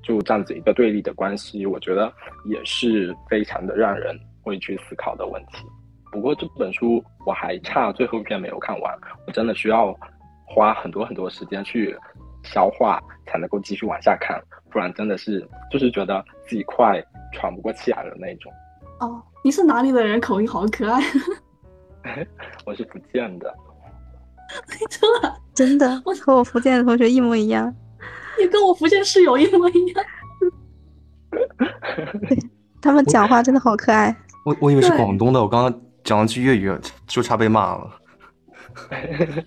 [0.02, 2.12] 就这样子一个对立的关系，我觉得
[2.44, 5.64] 也是非常的让人会去思考的问题。
[6.12, 9.96] 不过这本书我还差最后一篇没有看完，我真的需要
[10.44, 11.96] 花很多很多时间去
[12.42, 14.40] 消化，才能够继续往下看，
[14.70, 17.02] 不然真的是就是觉得自己快
[17.32, 18.52] 喘不过气来的那种。
[19.00, 20.20] 哦，你是哪里的人？
[20.20, 21.00] 口音好可爱。
[22.64, 23.52] 我是福建的，
[24.90, 27.74] 真的真的，我和我福建的同学一模一样。
[28.38, 30.04] 你跟我福建室友一模一样。
[32.80, 34.14] 他们讲话真的好可爱。
[34.44, 36.72] 我我以为是广东的，我刚刚讲了句粤语，
[37.06, 37.90] 就差被骂了。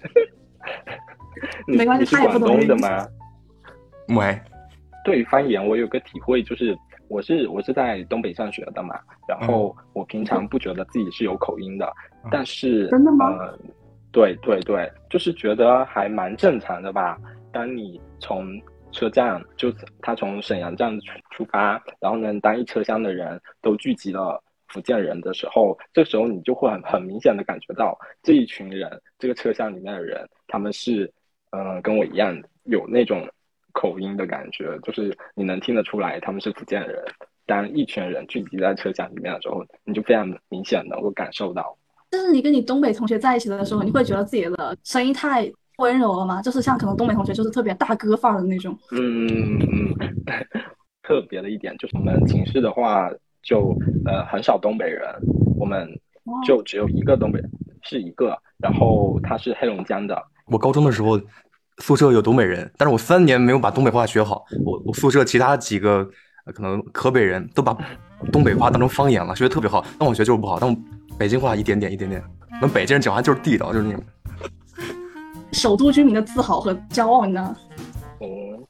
[1.68, 3.08] 没关系，他也不懂的吗？
[4.10, 4.40] 喂，
[5.06, 6.78] 对方言我有个体会，就是
[7.08, 11.90] 我是我是在东北上学的嘛，然后我平常不觉得自己是有口音的。
[12.32, 13.30] 但是，真的吗？
[14.12, 17.18] 对对对，就是觉得还蛮正常的吧。
[17.52, 18.60] 当你从
[18.92, 31.12] 车站，就他从沈阳站出出发，然后呢，当一车厢的人都聚集了福建人的时候，这时候你就会很很明显的感觉到这一群人，这个车厢里面的人，他们是，
[31.52, 33.28] 嗯，跟我一样有那种
[33.74, 37.04] 口音的感觉，就是你能听得出来他们是福建人。
[37.46, 41.76] 当一群人聚集在车厢里面的时候，你就非常明显能够感受到。
[42.12, 46.42] 就是你跟你东北同学在一起的时候，你会觉得自己的声音太温柔了吗？
[46.42, 48.78] 就是像可能东北同学就是特别大哥范儿的那种。
[48.92, 49.96] 嗯嗯嗯。
[51.02, 53.10] 特别的一点就是我们寝室的话，
[53.42, 55.04] 就呃很少东北人，
[55.58, 55.88] 我们
[56.46, 57.50] 就只有一个东北人，
[57.82, 60.16] 是一个，然后他是黑龙江的。
[60.46, 61.20] 我高中的时候
[61.80, 64.46] 宿舍有东北人，但是我三年没有把东北话学好。
[64.64, 66.08] 我我宿舍其他几个
[66.54, 67.76] 可能河北人都把
[68.32, 70.60] 东北话当成方言了，学的特别好，但我学就是不好。
[70.60, 70.76] 但我
[71.20, 72.24] 北京话一点点一点点，
[72.62, 74.02] 我们北京人讲话就是地道，就是那种
[75.52, 77.58] 首都居民的自豪和骄傲，你知道吗？
[78.20, 78.66] 哦。